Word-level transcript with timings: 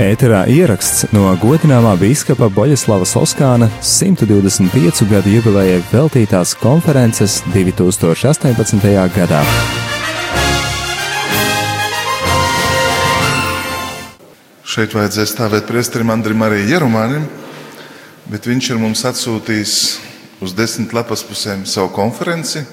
Ēterā 0.00 0.46
ieraksts 0.48 1.10
no 1.12 1.26
godināmā 1.42 1.90
biskupa 2.00 2.46
Boļislava 2.48 3.04
Soskāna 3.04 3.66
125 3.84 5.02
gadu 5.10 5.34
jubilejai 5.34 5.82
veltītās 5.90 6.54
konferences 6.56 7.34
2018. 7.52 8.80
gadā. 9.18 9.42
Šeit 14.64 14.96
vajadzēja 14.96 15.34
stāvēt 15.34 15.68
priesterim 15.68 16.16
Andrim 16.16 16.48
arī 16.48 16.64
Jerumānim, 16.72 17.28
bet 18.32 18.48
viņš 18.48 18.72
ir 18.72 18.80
mums 18.80 19.04
atsūtījis 19.04 19.78
uz 20.40 20.56
desmit 20.56 20.96
lapas 20.96 21.28
pusēm 21.28 21.68
savu 21.68 21.92
konferenci 21.92 22.64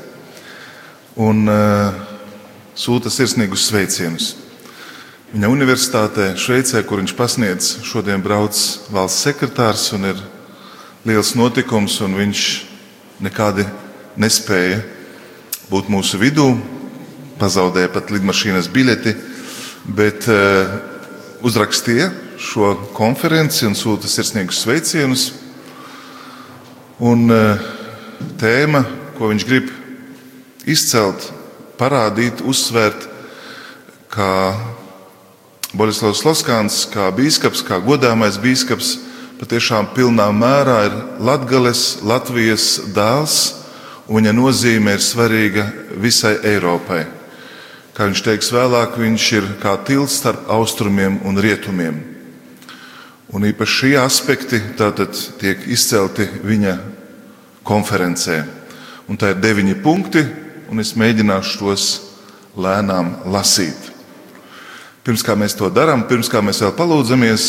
un 1.20 1.44
uh, 1.52 2.04
sūta 2.72 3.12
sirsnīgus 3.12 3.68
sveicienus. 3.68 4.47
Viņa 5.28 5.50
universitātē 5.52 6.30
Šveicē, 6.40 6.80
kur 6.88 7.02
viņš 7.02 7.12
pasniedz, 7.18 7.66
šodien 7.84 8.22
brauc 8.24 8.56
valsts 8.96 9.26
sekretārs 9.26 9.90
un 9.98 10.06
ir 10.08 10.22
liels 11.04 11.34
notikums, 11.36 11.98
un 12.00 12.16
viņš 12.16 12.44
nekādi 13.26 13.66
nespēja 14.16 14.78
būt 15.68 15.90
mūsu 15.92 16.16
vidū, 16.22 16.46
pazaudēja 17.42 17.90
pat 17.92 18.14
lidmašīnas 18.16 18.70
biļeti, 18.72 19.14
bet 20.00 20.30
uh, 20.32 20.72
uzrakstīja 21.44 22.08
šo 22.40 22.72
konferenci 22.96 23.68
un 23.68 23.76
sūta 23.76 24.08
sirsnīgus 24.08 24.64
sveicienus. 24.64 25.28
Un 27.04 27.28
uh, 27.28 27.68
tēma, 28.40 28.86
ko 29.20 29.34
viņš 29.36 29.50
grib 29.52 29.76
izcelt, 30.64 31.34
parādīt, 31.76 32.48
uzsvērt, 32.48 33.12
kā 34.08 34.32
Borislavs 35.76 36.22
Loskāns, 36.24 36.86
kā 36.88 37.10
biskups, 37.12 37.60
kā 37.68 37.82
godāmais 37.84 38.38
biskups, 38.40 38.94
patiešām 39.36 39.90
pilnā 39.92 40.30
mērā 40.32 40.78
ir 40.88 40.94
Latvijas, 41.20 41.98
Latvijas 42.08 42.68
dēls, 42.96 43.36
un 44.08 44.22
viņa 44.22 44.34
nozīme 44.38 44.94
ir 44.96 45.04
svarīga 45.04 45.66
visai 46.00 46.38
Eiropai. 46.54 47.02
Kā 47.92 48.08
viņš 48.08 48.22
teiks 48.24 48.52
vēlāk, 48.56 48.96
viņš 48.96 49.26
ir 49.36 49.50
kā 49.60 49.74
tilts 49.84 50.16
starp 50.22 50.48
austrumiem 50.56 51.20
un 51.28 51.42
rietumiem. 51.44 52.00
Un 53.36 53.50
īpaši 53.50 53.78
šie 53.82 53.92
aspekti 54.00 54.62
tiek 55.42 55.68
izcelti 55.68 56.30
viņa 56.48 56.78
konferencē. 57.68 58.40
Un 59.12 59.20
tā 59.20 59.34
ir 59.34 59.44
deviņi 59.44 59.76
punkti, 59.84 60.24
un 60.72 60.80
es 60.80 60.96
mēģināšu 60.96 61.60
tos 61.60 61.92
lēnām 62.56 63.18
lasīt. 63.28 63.97
Pirms 65.08 65.22
kā 65.24 65.38
mēs 65.40 65.54
to 65.56 65.70
darām, 65.72 66.02
pirms 66.04 66.28
kā 66.28 66.42
mēs 66.44 66.58
vēl 66.60 66.74
palūdzamies, 66.76 67.44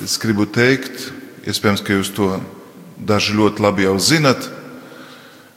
es 0.00 0.14
gribu 0.16 0.46
teikt, 0.48 1.10
iespējams, 1.44 1.82
ka 1.84 1.92
jūs 1.92 2.08
to 2.16 2.28
daži 2.96 3.34
ļoti 3.36 3.60
labi 3.60 3.84
jau 3.84 3.98
zinat. 4.00 4.46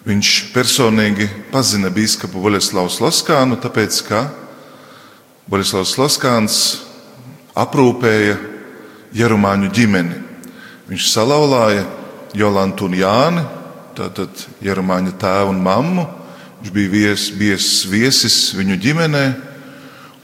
Viņš 0.04 0.34
personīgi 0.52 1.30
pazina 1.54 1.88
biskupu 1.96 2.44
Boleslavu 2.44 2.92
Sloskānu, 2.92 3.56
tāpēc 3.56 4.02
ka 4.04 4.26
Boleslavs 5.48 5.96
Sloskāns 5.96 6.60
aprūpēja 7.56 8.36
Jerumāņu 9.16 9.72
ģimeni. 9.80 10.22
Viņš 10.92 11.10
salauzāja 11.16 11.88
Jolantu 12.36 12.92
un 12.92 13.00
Jāni, 13.00 13.48
tātad 13.96 14.48
Jerumāņa 14.60 15.16
tēvu 15.24 15.56
un 15.56 15.68
mammu. 15.72 16.10
Viņš 16.60 16.80
bija 16.82 16.98
vies, 17.00 17.32
viesis, 17.32 17.86
viesis 17.88 18.42
viņu 18.60 18.84
ģimenei 18.84 19.30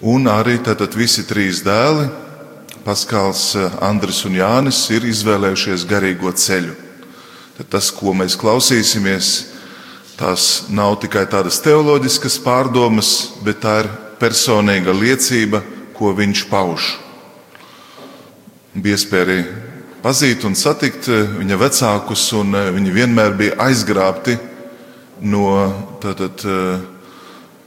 Un 0.04 0.28
arī 0.28 0.58
tātad 0.59 0.98
visi 1.00 1.23
trīs 1.23 1.62
dēli, 1.64 2.09
Paskāls, 2.84 3.54
Andris 3.80 4.26
un 4.28 4.34
Jānis, 4.36 4.82
ir 4.92 5.06
izvēlējušies 5.08 5.86
garīgo 5.88 6.34
ceļu. 6.36 6.73
Tad 7.56 7.70
tas, 7.72 7.88
ko 7.95 8.12
mēs 8.12 8.36
klausīsimies, 8.36 9.30
tās 10.20 10.66
nav 10.67 10.98
tikai 11.00 11.23
tādas 11.32 11.61
teoloģiskas 11.64 12.36
pārdomas, 12.44 13.14
bet 13.48 13.61
tā 13.64 13.77
ir 13.86 13.92
personīga 14.20 14.92
liecība, 14.92 15.64
ko 15.95 16.11
viņš 16.17 16.44
pauž. 16.52 16.89
Bija 18.76 19.00
iespēja 19.00 19.23
arī 19.30 19.39
pazīt 20.04 20.44
un 20.44 20.60
satikt 20.60 21.08
viņa 21.08 21.61
vecākus, 21.64 22.26
un 22.36 22.52
viņi 22.76 22.98
vienmēr 23.00 23.38
bija 23.39 23.56
aizgrābti 23.70 24.36
no 25.23 25.48
tātad, 26.04 26.44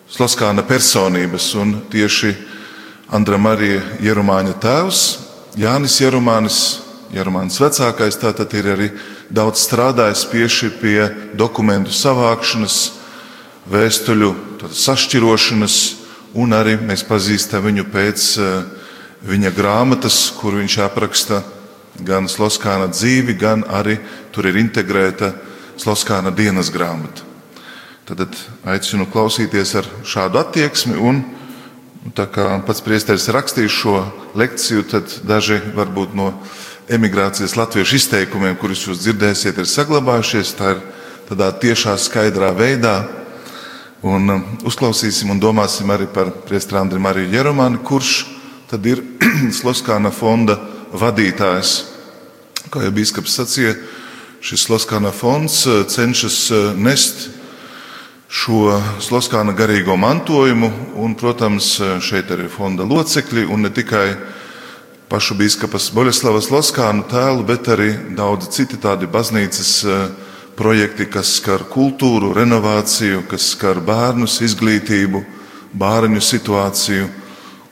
Slaskāna 0.07 0.63
personības, 0.63 1.49
un 1.59 1.81
tieši 1.91 2.31
Andra 3.11 3.41
Marija 3.43 3.81
Jerumāņa 3.99 4.53
tēvs, 4.63 5.01
Jānis 5.59 5.97
Jerumānis, 5.99 6.59
Jerumānis 7.11 7.59
vecākais, 7.59 8.19
tātad 8.23 8.55
ir 8.55 8.71
arī 8.71 8.89
daudz 9.35 9.65
strādājis 9.67 10.23
pieši 10.31 10.71
pie 10.79 11.01
dokumentu 11.35 11.91
savākšanas, 11.91 12.79
vēstuļu 13.67 14.31
sašķirošanas, 14.71 15.77
un 16.39 16.55
arī 16.55 16.79
mēs 16.79 17.03
pazīstam 17.09 17.67
viņu 17.67 17.89
pēc 17.91 18.31
eh, 18.39 18.57
viņa 19.27 19.55
grāmatas, 19.59 20.21
kur 20.39 20.55
viņš 20.61 20.81
apraksta 20.87 21.43
gan 22.07 22.31
Slaskāna 22.31 22.93
dzīvi, 22.95 23.35
gan 23.35 23.67
arī 23.67 23.99
tur 24.31 24.47
ir 24.47 24.63
integrēta 24.63 25.35
Slaskāna 25.83 26.31
dienas 26.31 26.71
grāmata. 26.71 27.26
Tad 28.07 28.37
aicinu 28.71 29.09
klausīties 29.11 29.73
ar 29.81 29.87
šādu 30.07 30.39
attieksmi. 30.39 30.95
Un, 30.95 31.25
tā 32.15 32.29
kā 32.31 32.45
pats 32.63 32.85
priesteris 32.87 33.27
rakstīs 33.35 33.75
šo 33.75 33.97
lekciju, 34.39 34.85
tad 34.87 35.11
daži 35.27 35.57
varbūt 35.75 36.13
no 36.15 36.29
emigrācijas 36.87 37.57
latviešu 37.59 37.97
izteikumiem, 37.99 38.55
kurus 38.61 38.85
jūs 38.87 39.01
dzirdēsiet, 39.03 39.59
ir 39.59 39.67
saglabājušies. 39.67 40.53
Tā 40.55 40.77
ir 40.77 40.85
tādā 41.27 41.49
tiešā, 41.59 41.97
skaidrā 41.99 42.53
veidā. 42.55 42.95
Un 44.07 44.31
um, 44.31 44.45
uzklausīsim 44.71 45.33
un 45.35 45.43
domāsim 45.43 45.91
arī 45.91 46.07
par 46.07 46.31
priesteru 46.47 46.85
Andriu 46.85 47.03
Mariju 47.03 47.33
Jeromānu, 47.35 47.81
kurš 47.83 48.21
tad 48.71 48.87
ir 48.87 49.03
Sloskāna 49.59 50.13
fonda 50.15 50.61
vadītājs. 50.95 51.75
Kā 52.71 52.87
jau 52.87 52.95
biskups 52.95 53.35
sacīja, 53.41 53.75
šis 54.47 54.69
Sloskāna 54.69 55.11
fonds 55.11 55.65
uh, 55.67 55.83
cenšas 55.91 56.39
uh, 56.55 56.71
nest 56.79 57.33
šo 58.37 58.77
Sloskāna 59.01 59.55
garīgo 59.57 59.97
mantojumu, 59.97 60.69
un, 61.01 61.15
protams, 61.17 61.77
šeit 62.05 62.31
arī 62.35 62.51
fonda 62.53 62.85
locekļi, 62.85 63.47
un 63.49 63.65
ne 63.65 63.71
tikai 63.73 64.09
pašu 65.09 65.37
biskupas 65.39 65.89
Boļeslavas 65.95 66.51
Loskānu 66.51 67.07
tēlu, 67.11 67.45
bet 67.47 67.69
arī 67.73 67.93
daudzi 68.19 68.51
citi 68.59 68.79
tādi 68.83 69.09
baznīcas 69.09 69.71
eh, 69.87 70.03
projekti, 70.59 71.07
kas 71.09 71.37
skar 71.39 71.65
kultūru, 71.71 72.35
renovāciju, 72.37 73.23
kas 73.31 73.53
skar 73.55 73.81
bērnus, 73.87 74.41
izglītību, 74.45 75.23
bērnu 75.79 76.21
situāciju. 76.21 77.09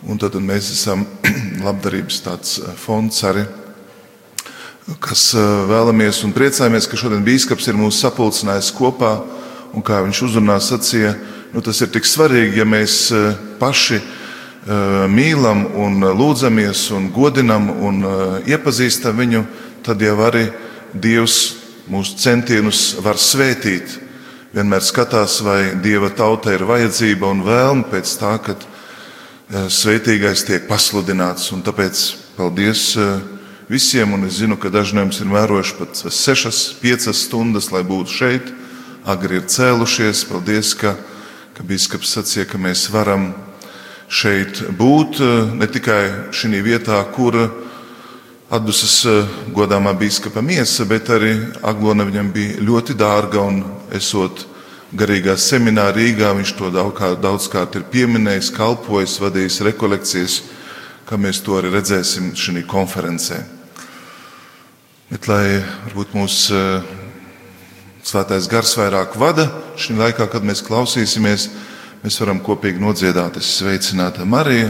Un 0.08 0.20
tad 0.20 0.36
mēs 0.38 0.70
esam 0.76 1.04
labdarības 1.66 2.22
tāds 2.24 2.58
eh, 2.62 2.72
fonds 2.78 3.20
arī, 3.26 3.44
kas 5.02 5.32
eh, 5.34 5.54
vēlamies 5.68 6.22
un 6.24 6.32
priecājamies, 6.36 6.88
ka 6.88 7.00
šodien 7.00 7.26
bīskaps 7.26 7.68
ir 7.68 7.80
mūs 7.82 8.00
sapulcinājis 8.04 8.72
kopā 8.78 9.16
Un 9.74 9.82
kā 9.82 9.98
viņš 10.04 10.20
uzrunā, 10.28 10.60
sacīja, 10.62 11.14
nu, 11.54 11.62
tas 11.64 11.80
ir 11.82 11.90
tik 11.94 12.06
svarīgi, 12.06 12.60
ja 12.60 12.66
mēs 12.68 13.08
e, 13.10 13.22
paši 13.58 13.98
e, 13.98 14.04
mīlam, 15.10 15.64
un 15.82 16.06
lūdzamies, 16.14 16.86
un 16.94 17.08
godinam 17.14 17.66
un 17.74 18.06
iepazīstam 18.46 19.18
viņu, 19.18 19.44
tad 19.86 20.02
jau 20.02 20.14
arī 20.28 20.46
Dievs 20.94 21.38
mūsu 21.90 22.14
centienus 22.22 22.94
var 23.02 23.18
svētīt. 23.18 23.98
Vienmēr 24.54 24.84
skatās, 24.86 25.40
vai 25.42 25.74
Dieva 25.82 26.12
tauta 26.14 26.54
ir 26.54 26.62
vajadzība 26.68 27.32
un 27.34 27.42
vēlme 27.42 27.88
pēc 27.90 28.12
tā, 28.20 28.36
ka 28.38 28.54
svētīgais 29.50 30.46
tiek 30.46 30.68
pasludināts. 30.70 31.50
Un 31.50 31.64
tāpēc 31.66 32.04
paldies 32.38 32.92
visiem, 33.66 34.14
un 34.14 34.28
es 34.28 34.38
zinu, 34.38 34.54
ka 34.54 34.70
daži 34.70 34.94
no 34.94 35.02
jums 35.02 35.18
ir 35.18 35.32
mērojuši 35.34 35.78
pat 35.80 36.04
sešas, 36.14 36.60
piecas 36.78 37.24
stundas, 37.26 37.72
lai 37.74 37.82
būtu 37.82 38.14
šeit 38.14 38.54
agri 39.04 39.38
ir 39.40 39.48
cēlušies. 39.50 40.24
Paldies, 40.30 40.72
ka, 40.78 40.94
ka 41.56 41.66
biskups 41.66 42.16
sacīja, 42.16 42.48
ka 42.48 42.60
mēs 42.60 42.88
varam 42.92 43.32
šeit 44.08 44.62
būt 44.78 45.20
ne 45.56 45.68
tikai 45.68 46.32
šī 46.32 46.62
vietā, 46.64 47.00
kur 47.12 47.38
atdusas 48.54 49.02
godāmā 49.54 49.94
biskupa 49.98 50.42
miesa, 50.44 50.86
bet 50.88 51.10
arī 51.10 51.34
Aglona 51.64 52.06
viņam 52.06 52.32
bija 52.32 52.58
ļoti 52.64 52.96
dārga 52.96 53.42
un 53.42 53.62
esot 53.92 54.46
garīgā 54.94 55.36
seminārā 55.40 55.96
Rīgā. 55.96 56.32
Viņš 56.38 56.54
to 56.58 56.70
daudzkārt 56.72 57.80
ir 57.80 57.88
pieminējis, 57.90 58.52
kalpojis, 58.54 59.18
vadījis 59.22 59.62
rekolekcijas, 59.68 60.42
kā 61.08 61.18
mēs 61.20 61.42
to 61.44 61.58
arī 61.58 61.74
redzēsim 61.74 62.32
šajā 62.38 62.64
konferencē. 62.70 63.42
Bet, 65.10 65.28
lai 65.28 65.60
varbūt 65.60 66.14
mūsu 66.16 66.60
Svētais 68.04 68.44
gars 68.52 68.74
vairāk 68.76 69.14
vada 69.16 69.46
šī 69.80 69.94
laikā, 69.96 70.26
kad 70.28 70.44
mēs 70.44 70.60
klausīsimies, 70.66 71.48
mēs 72.02 72.18
varam 72.20 72.42
kopīgi 72.44 72.82
nodziedāt. 72.82 73.38
Es 73.40 73.48
sveicināta 73.62 74.26
Marija, 74.28 74.68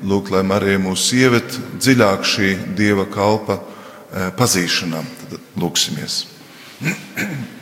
lūk, 0.00 0.30
lai 0.32 0.40
Marija 0.48 0.80
mūs 0.80 1.10
ieved 1.12 1.58
dziļāk 1.76 2.24
šī 2.24 2.54
dieva 2.78 3.04
kalpa 3.12 3.58
eh, 3.60 4.30
pazīšanā. 4.32 5.04
Tad 5.28 5.60
lūksimies. 5.60 6.22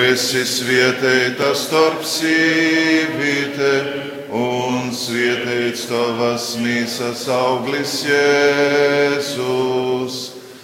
Esi 0.00 0.40
svietēta 0.48 1.50
starp 1.52 2.00
sīvītēm 2.08 3.86
un 4.32 4.88
svētīts 4.96 5.82
tavas 5.90 6.56
mīsas 6.62 7.28
auglis 7.34 8.04
Jēzus. 8.08 9.36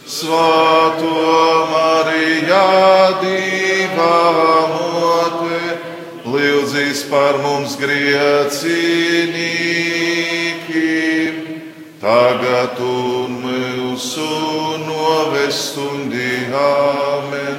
Svāto 0.06 1.10
Marijā 1.72 3.18
divā 3.20 4.20
mote, 4.72 5.60
lūdzīs 6.24 7.04
par 7.10 7.36
mums 7.44 7.76
griecinīkiem, 7.82 8.40
tagad 12.00 12.80
un 12.80 13.30
mūsu 13.44 14.30
novestundi 14.86 16.32
amen. 16.56 17.58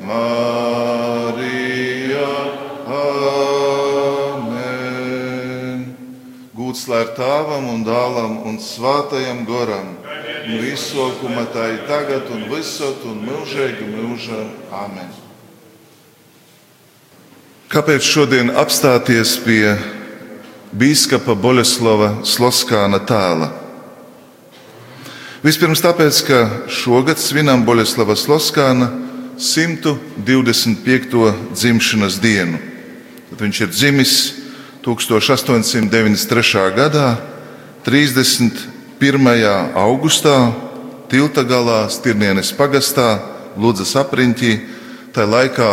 Marija, 0.00 0.99
Ir 6.80 7.10
tāvam 7.12 7.66
un 7.68 7.82
dālam 7.84 8.38
un 8.48 8.54
svātajam 8.56 9.42
goram, 9.44 10.00
nu 10.48 10.62
izsokuma 10.64 11.44
tā 11.52 11.66
ir 11.74 11.82
tagad 11.84 12.24
un 12.32 12.46
visot 12.48 13.04
un 13.04 13.20
mūžīgi 13.26 13.84
mūžam. 13.90 14.48
Amen. 14.72 15.10
Kāpēc 17.68 18.00
šodien 18.00 18.48
apstāties 18.56 19.34
pie 19.44 19.76
bīskapa 20.72 21.36
Boļeslava 21.36 22.24
Sloskāna 22.24 23.04
tēla? 23.04 23.52
Vispirms 25.44 25.84
tāpēc, 25.84 26.24
ka 26.24 26.40
šogad 26.72 27.20
svinam 27.20 27.68
Boļeslava 27.68 28.16
Sloskāna 28.16 28.88
125. 29.36 31.28
dzimšanas 31.52 32.20
dienu. 32.24 32.56
Tad 33.28 33.44
viņš 33.44 33.66
ir 33.68 33.74
dzimis 33.76 34.39
1893. 34.84 36.72
gadā, 36.72 37.16
31. 37.84 39.72
augustā, 39.76 40.52
Tilta 41.10 41.42
galā, 41.42 41.90
Stirnienes 41.90 42.52
pagastā, 42.54 43.18
Ludzas 43.58 43.96
apriņķī. 43.98 44.52
Tā 45.10 45.26
laikā 45.26 45.70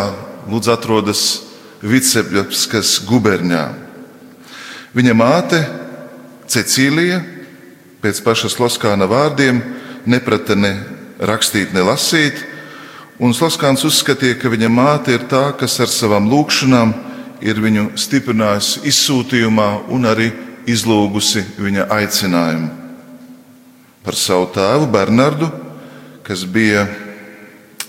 Ludza 0.49 0.73
atrodas 0.73 1.43
Vicebļapskas 1.85 2.97
guberņā. 3.05 3.65
Viņa 4.97 5.13
māte 5.13 5.61
Cecīlija, 6.49 7.21
pēc 8.01 8.23
pašas 8.25 8.57
Loskāna 8.57 9.05
vārdiem, 9.05 9.61
neprata 10.09 10.57
ne 10.57 10.73
rakstīt, 11.21 11.69
ne 11.75 11.85
lasīt, 11.85 12.39
un 13.21 13.35
Sloskāns 13.37 13.85
uzskatīja, 13.85 14.39
ka 14.41 14.49
viņa 14.49 14.71
māte 14.73 15.13
ir 15.13 15.29
tā, 15.29 15.51
kas 15.59 15.77
ar 15.83 15.91
savām 15.91 16.31
lūkšanām 16.33 17.06
ir 17.41 17.59
viņu 17.61 17.91
stiprinājusi 17.99 18.83
izsūtījumā 18.89 19.69
un 19.93 20.07
arī 20.09 20.31
izlūgusi 20.67 21.43
viņa 21.57 21.87
aicinājumu. 21.97 22.69
Par 24.03 24.15
savu 24.15 24.47
tēvu 24.55 24.87
Bernardu, 24.91 25.49
kas 26.23 26.45
bija 26.47 26.85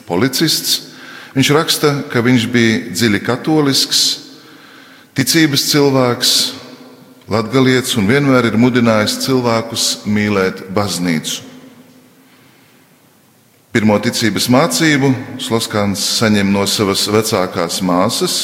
policists, 0.08 0.88
viņš 1.34 1.50
raksta, 1.54 1.92
ka 2.10 2.22
viņš 2.24 2.46
bija 2.50 2.78
dziļi 2.90 3.20
katolisks, 3.26 4.02
ticības 5.18 5.66
cilvēks, 5.70 6.32
latgalietis 7.30 7.96
un 8.00 8.08
vienmēr 8.10 8.48
ir 8.48 8.58
mudinājis 8.58 9.18
cilvēkus 9.26 9.88
mīlēt 10.08 10.64
baznīcu. 10.74 11.44
Pirmo 13.68 13.98
ticības 14.00 14.48
mācību 14.50 15.10
Sloskāns 15.44 16.02
saņem 16.18 16.48
no 16.50 16.64
savas 16.66 17.04
vecākās 17.12 17.82
māsas, 17.84 18.38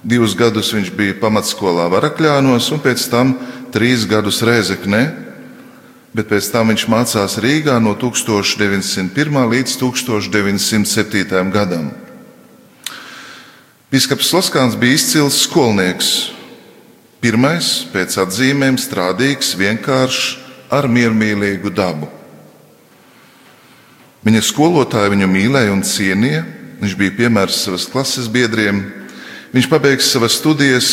Divus 0.00 0.32
gadus 0.32 0.70
viņš 0.72 0.94
bija 0.96 1.16
pamatskolā 1.20 1.84
Varakļānos, 1.92 2.70
un 2.72 2.80
pēc 2.80 3.02
tam 3.12 3.34
trīs 3.72 4.06
gadus 4.08 4.40
Rēzeknē, 4.40 5.00
bet 6.16 6.30
pēc 6.30 6.48
tam 6.54 6.72
viņš 6.72 6.86
mācās 6.88 7.36
Rīgā 7.44 7.76
no 7.84 7.92
1901. 8.00 9.12
līdz 9.52 9.74
1907. 9.82 11.52
gadam. 11.52 11.90
Bīskaps 13.90 14.30
Loskāns 14.32 14.78
bija 14.80 14.96
izcils 14.96 15.42
skolnieks. 15.44 16.30
Pirmais, 17.20 17.82
pēc 17.92 18.16
atzīmēm, 18.22 18.78
strādīgs, 18.80 19.52
vienkāršs, 19.60 20.38
ar 20.72 20.88
miermīlīgu 20.88 21.68
dabu. 21.74 22.08
Viņa 24.24 24.40
skolotāji 24.46 25.12
viņu 25.12 25.28
mīlēja 25.28 25.74
un 25.74 25.84
cienīja. 25.84 26.46
Viņš 26.80 26.96
bija 26.96 27.16
piemērs 27.18 27.58
savas 27.66 27.84
klases 27.92 28.30
biedriem, 28.32 28.80
Viņš 29.50 29.66
pabeigs 29.66 30.12
savas 30.12 30.36
studijas 30.38 30.90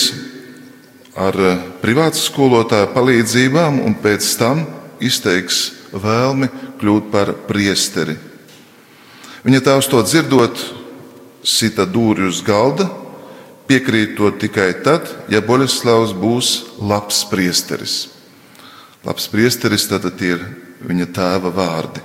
ar 1.18 1.36
eh, 1.38 1.60
privātu 1.82 2.18
skolotāju 2.18 2.90
palīdzībām 2.96 3.84
un 3.86 3.94
pēc 4.02 4.26
tam 4.40 4.64
izteiks 4.98 5.60
vēlmi 5.94 6.50
kļūt 6.82 7.12
par 7.14 7.34
priesteri. 7.46 8.18
Viņa 9.46 9.62
tēvs 9.64 9.90
to 9.92 10.02
dzirdot, 10.02 10.64
sita 11.46 11.86
dūri 11.86 12.26
uz 12.28 12.42
galda, 12.46 12.90
piekrītot 13.70 14.42
tikai 14.42 14.72
tad, 14.84 15.06
ja 15.30 15.44
Boļislavs 15.46 16.18
būs 16.18 16.52
labs 16.82 17.22
priesteris. 17.30 18.08
Labs 19.06 19.30
priesteris 19.30 19.86
tad 19.88 20.10
ir 20.26 20.42
viņa 20.82 21.12
tēva 21.14 21.54
vārdi. 21.54 22.02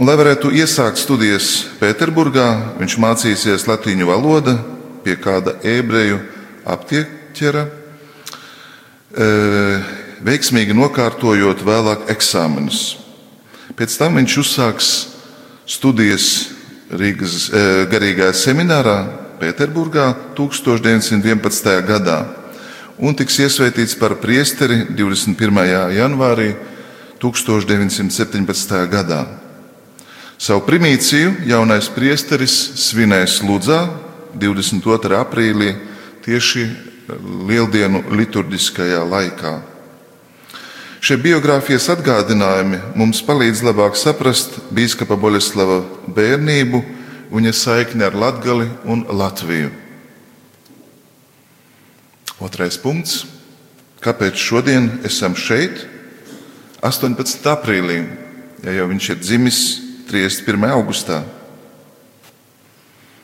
Un, 0.00 0.08
lai 0.08 0.18
varētu 0.18 0.50
iesākt 0.58 0.98
studijas 0.98 1.68
Pēterburgā, 1.78 2.78
viņš 2.80 2.98
mācīsies 2.98 3.68
latīņu 3.68 4.08
valodu, 4.08 4.58
pie 5.04 5.16
kāda 5.20 5.56
ebreju 5.66 6.18
aptieķera, 6.68 7.66
e, 9.12 9.28
veiksmīgi 10.22 10.76
nokārtojot 10.78 11.64
vēlāk 11.66 12.10
eksāmenus. 12.14 12.98
Pēc 13.76 13.96
tam 13.98 14.18
viņš 14.20 14.38
uzsāks 14.42 14.92
studijas 15.66 16.28
Rīgas 16.92 17.48
e, 17.48 17.64
garīgajā 17.88 18.34
seminārā 18.36 18.98
Pēterburgā 19.40 20.12
1911. 20.36 21.72
gadā 21.88 22.18
un 23.02 23.16
tiks 23.18 23.40
iesvētīts 23.42 23.96
par 23.98 24.18
priesteri 24.22 24.84
21. 24.94 25.96
janvārī 25.96 26.52
1917. 27.22 28.76
gadā. 28.92 29.24
Savu 30.42 30.64
primīciju 30.66 31.44
jaunais 31.46 31.88
priesteris 31.94 32.54
svinēs 32.82 33.40
Ludzā 33.46 33.84
22. 34.34 35.16
aprīlī, 35.18 35.74
tieši 36.24 36.66
Lieldienu 37.48 38.04
liturģiskajā 38.14 39.02
laikā. 39.04 39.52
Šie 41.02 41.16
biogrāfijas 41.18 41.88
atgādinājumi 41.96 42.78
mums 42.94 43.18
palīdz 43.26 43.64
labāk 43.66 43.98
saprast 43.98 44.60
biskupa 44.70 45.16
Boļeslava 45.18 45.80
bērnību, 46.06 46.82
viņa 47.32 47.52
saikni 47.58 48.06
ar 48.06 48.14
Latgali 48.14 48.68
un 48.86 49.02
Latviju. 49.10 49.72
Otrais 52.42 52.78
punkts. 52.78 53.24
Kāpēc 54.02 54.38
šodien 54.38 54.88
esam 55.06 55.34
šeit? 55.38 55.84
18. 56.82 57.44
aprīlī, 57.50 58.00
ja 58.62 58.78
jau 58.78 58.88
viņš 58.90 59.10
ir 59.12 59.20
dzimis 59.22 59.58
31. 60.10 60.70
augustā. 60.74 61.20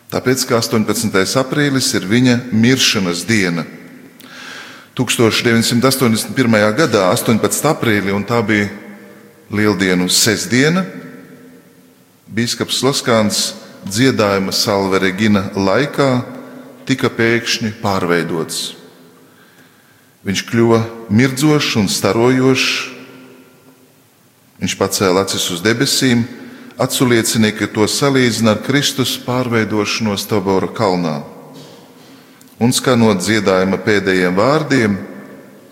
Tāpēc, 0.08 0.46
ka 0.48 0.56
18. 0.56 1.12
aprīlis 1.36 1.90
ir 1.98 2.06
viņa 2.08 2.38
miršanas 2.52 3.26
diena. 3.28 3.66
1981. 4.96 6.56
gadā, 6.78 7.10
18. 7.12 7.68
aprīlī, 7.68 8.14
un 8.16 8.24
tā 8.24 8.40
bija 8.42 8.70
Lieldienu 9.52 10.08
sestdiena, 10.12 10.82
Bīskaps 12.28 12.82
Laskāns 12.84 13.38
dziedājuma 13.88 14.52
Salve 14.52 14.98
Regina 15.00 15.46
laikā 15.56 16.08
tika 16.88 17.08
pēkšņi 17.12 17.76
pārveidots. 17.80 18.58
Viņš 20.28 20.42
kļuva 20.50 20.82
mirdzošs 21.08 21.76
un 21.80 21.88
starojošs. 21.88 22.68
Viņš 24.58 24.74
pacēla 24.76 25.22
acis 25.24 25.46
uz 25.54 25.62
debesīm, 25.64 26.26
atsliecina, 26.78 27.50
ka 27.52 27.66
to 27.66 27.86
salīdzina 27.90 28.54
ar 28.54 28.62
Kristus 28.62 29.16
pārveidošanos 29.26 30.26
Tabora 30.30 30.70
kalnā. 30.70 31.20
Un 32.58 32.74
skanot 32.74 33.20
dziedājuma 33.22 33.78
pēdējiem 33.82 34.34
vārdiem, 34.38 34.96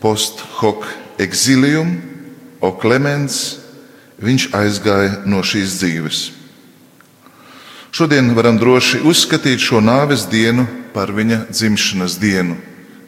post 0.02 0.42
hoc 0.60 0.86
exilium, 1.18 1.96
o 2.62 2.70
clemens, 2.80 3.58
viņš 4.22 4.48
aizgāja 4.56 5.22
no 5.26 5.42
šīs 5.46 5.78
dzīves. 5.80 6.20
Šodien 7.96 8.34
varam 8.36 8.58
droši 8.60 9.00
uzskatīt 9.08 9.62
šo 9.62 9.80
nāves 9.80 10.26
dienu 10.28 10.66
par 10.92 11.12
viņa 11.16 11.46
dzimšanas 11.48 12.18
dienu. 12.20 12.58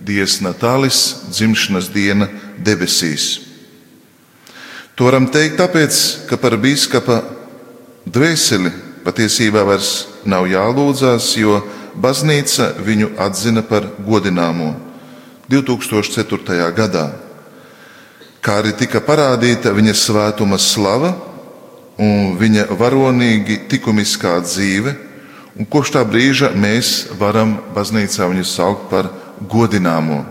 Dievs 0.01 0.39
Natālis, 0.41 1.01
dzimšanas 1.29 1.91
diena 1.93 2.29
debesīs. 2.65 3.41
To 4.97 5.07
varam 5.07 5.27
teikt 5.31 5.59
tāpēc, 5.61 5.99
ka 6.31 6.39
par 6.41 6.57
biskupa 6.63 7.21
dvēseli 8.13 8.73
patiesībā 9.05 9.65
vairs 9.67 10.07
nav 10.29 10.49
jālūdzās, 10.51 11.31
jo 11.41 11.61
baznīca 11.99 12.73
viņu 12.85 13.15
atzina 13.21 13.63
par 13.67 13.87
godināmo 14.07 14.75
2004. 15.49 16.69
gadā. 16.77 17.09
Kā 18.45 18.61
arī 18.63 18.75
tika 18.79 19.01
parādīta 19.05 19.73
viņa 19.75 19.95
svētuma 19.97 20.59
slava 20.61 21.15
un 21.99 22.37
viņa 22.39 22.69
varonīgi 22.79 23.65
likumiskā 23.73 24.37
dzīve, 24.45 24.95
un 25.59 25.67
kopš 25.67 25.97
tā 25.97 26.05
brīža 26.07 26.53
mēs 26.55 27.09
varam 27.19 27.57
baznīcā 27.75 28.29
viņu 28.31 28.47
saukt 28.47 28.87
par 28.93 29.11
godināmo. 29.41 30.23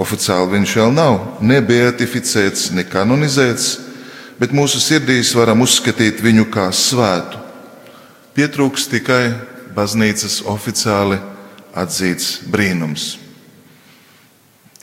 Oficiāli 0.00 0.54
viņš 0.54 0.76
vēl 0.80 0.94
nav 0.96 1.18
ne 1.44 1.58
beatificēts, 1.60 2.70
ne 2.72 2.86
kanonizēts, 2.88 3.89
bet 4.40 4.54
mūsu 4.56 4.80
sirdīs 4.80 5.34
varam 5.36 5.60
uzskatīt 5.66 6.22
viņu 6.24 6.48
kā 6.52 6.70
svētu. 6.72 7.38
Pietrūks 8.34 8.88
tikai 8.88 9.22
baznīcas 9.76 10.40
oficiāli 10.48 11.18
atzīts 11.76 12.40
brīnums. 12.50 13.18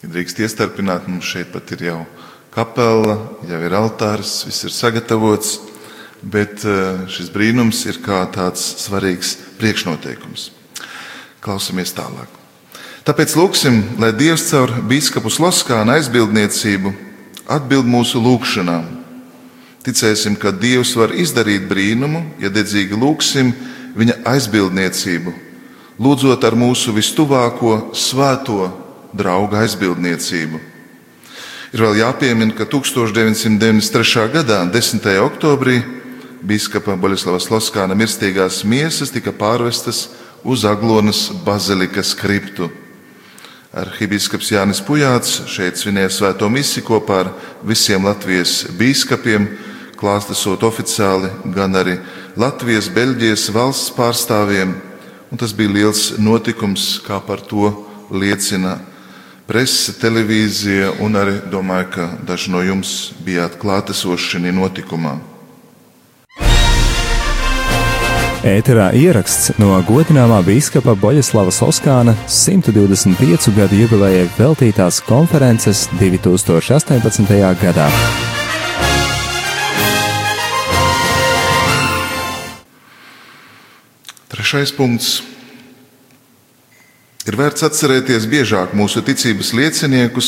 Ja 0.04 0.12
drīkst 0.14 0.44
iestarpināt, 0.46 1.08
mums 1.10 1.26
šeit 1.26 1.50
pat 1.52 1.72
ir 1.74 1.88
jau 1.88 2.02
kapela, 2.54 3.18
jau 3.50 3.62
ir 3.66 3.74
altārs, 3.78 4.44
viss 4.46 4.68
ir 4.68 4.74
sagatavots, 4.74 5.58
bet 6.22 6.64
eh, 6.66 7.06
šis 7.10 7.32
brīnums 7.34 7.84
ir 7.90 8.00
kā 8.06 8.22
tāds 8.34 8.64
svarīgs 8.84 9.36
priekšnoteikums. 9.58 10.52
Klausamies 11.42 11.94
tālāk. 11.98 12.30
Tāpēc 13.08 13.34
lūgsim, 13.40 13.82
lai 14.02 14.12
Dievs 14.14 14.50
caur 14.50 14.74
biskupu 14.90 15.32
Sloskāna 15.32 15.96
aizbildniecību 15.96 16.92
atbild 17.56 17.88
mūsu 17.88 18.20
lūgšanām. 18.20 18.97
Ticēsim, 19.88 20.36
ka 20.36 20.52
Dievs 20.52 20.90
var 21.00 21.14
izdarīt 21.16 21.64
brīnumu, 21.70 22.26
ja 22.44 22.50
dedzīgi 22.52 22.98
lūgsim 23.00 23.54
viņa 23.96 24.18
aizbildniecību, 24.28 25.32
lūdzot 26.04 26.44
ar 26.44 26.58
mūsu 26.60 26.92
vistuvāko 26.92 27.94
svēto 27.96 28.68
draugu 29.16 29.56
aizbildniecību. 29.62 30.60
Ir 31.72 31.84
vēl 31.86 32.02
jāpiemina, 32.02 32.52
ka 32.58 32.68
1993. 32.68 34.26
gadā, 34.34 34.60
10. 34.72 35.08
oktobrī, 35.24 35.78
biskupa 36.44 36.98
Boļislava 37.00 37.40
Sloskāna 37.44 37.96
mirstīgās 37.96 38.66
miesas 38.68 39.12
tika 39.16 39.32
pārvestas 39.32 40.10
uz 40.44 40.66
Aglonas 40.68 41.30
bazilikas 41.48 42.12
kriptu. 42.20 42.68
Arhibīskaps 43.78 44.52
Jānis 44.52 44.84
Pujāts 44.84 45.46
šeit 45.52 45.80
svinēja 45.80 46.12
svēto 46.12 46.48
misiju 46.52 46.86
kopā 46.88 47.24
ar 47.24 47.32
visiem 47.68 48.04
Latvijas 48.08 48.66
biskupiem, 48.76 49.48
klāstesot 49.98 50.64
oficiāli, 50.68 51.32
gan 51.56 51.76
arī 51.76 51.98
Latvijas, 52.38 52.90
Beļģijas 52.94 53.50
valsts 53.56 53.94
pārstāvjiem. 53.98 54.76
Un 55.32 55.42
tas 55.42 55.52
bija 55.52 55.74
liels 55.74 56.04
notikums, 56.24 57.02
kā 57.04 57.20
par 57.20 57.42
to 57.44 57.72
liecina 58.12 58.78
presse, 59.48 59.96
televīzija, 60.00 60.94
un 61.04 61.20
arī 61.20 61.40
domāju, 61.52 61.90
ka 61.96 62.12
daži 62.28 62.54
no 62.54 62.62
jums 62.64 63.14
bijāt 63.26 63.58
klātesoši 63.60 64.38
šajā 64.38 64.54
notikumā. 64.56 65.18
Ēterā 68.48 68.92
ieraksts 68.96 69.50
no 69.60 69.74
godināmā 69.88 70.38
biskupa 70.46 70.94
Boļislava 70.96 71.52
Soskāna 71.52 72.14
125 72.32 73.52
gadu 73.58 73.82
jubilejai 73.82 74.30
veltītās 74.38 75.02
konferences 75.10 75.88
2018. 76.00 77.38
gadā. 77.66 77.92
Trešais 84.48 84.72
punkts 84.72 85.08
Ir 87.28 87.36
vērts 87.36 87.66
atcerēties 87.68 88.24
biežāk 88.32 88.72
mūsu 88.80 89.02
ticības 89.04 89.50
lieciniekus, 89.52 90.28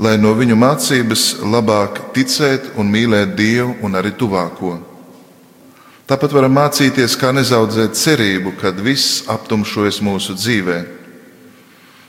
lai 0.00 0.14
no 0.16 0.30
viņu 0.32 0.54
mācības 0.56 1.24
labāk 1.52 1.98
ticēt 2.16 2.70
un 2.80 2.88
mīlēt 2.88 3.34
Dievu 3.36 3.74
un 3.84 3.98
arī 4.00 4.14
tuvāko. 4.16 4.78
Tāpat 6.08 6.32
varam 6.32 6.56
mācīties, 6.56 7.18
kā 7.20 7.34
nezaudzēt 7.36 7.98
cerību, 8.00 8.54
kad 8.62 8.80
viss 8.80 9.26
aptumšojas 9.28 9.98
mūsu 10.00 10.38
dzīvē. 10.40 10.78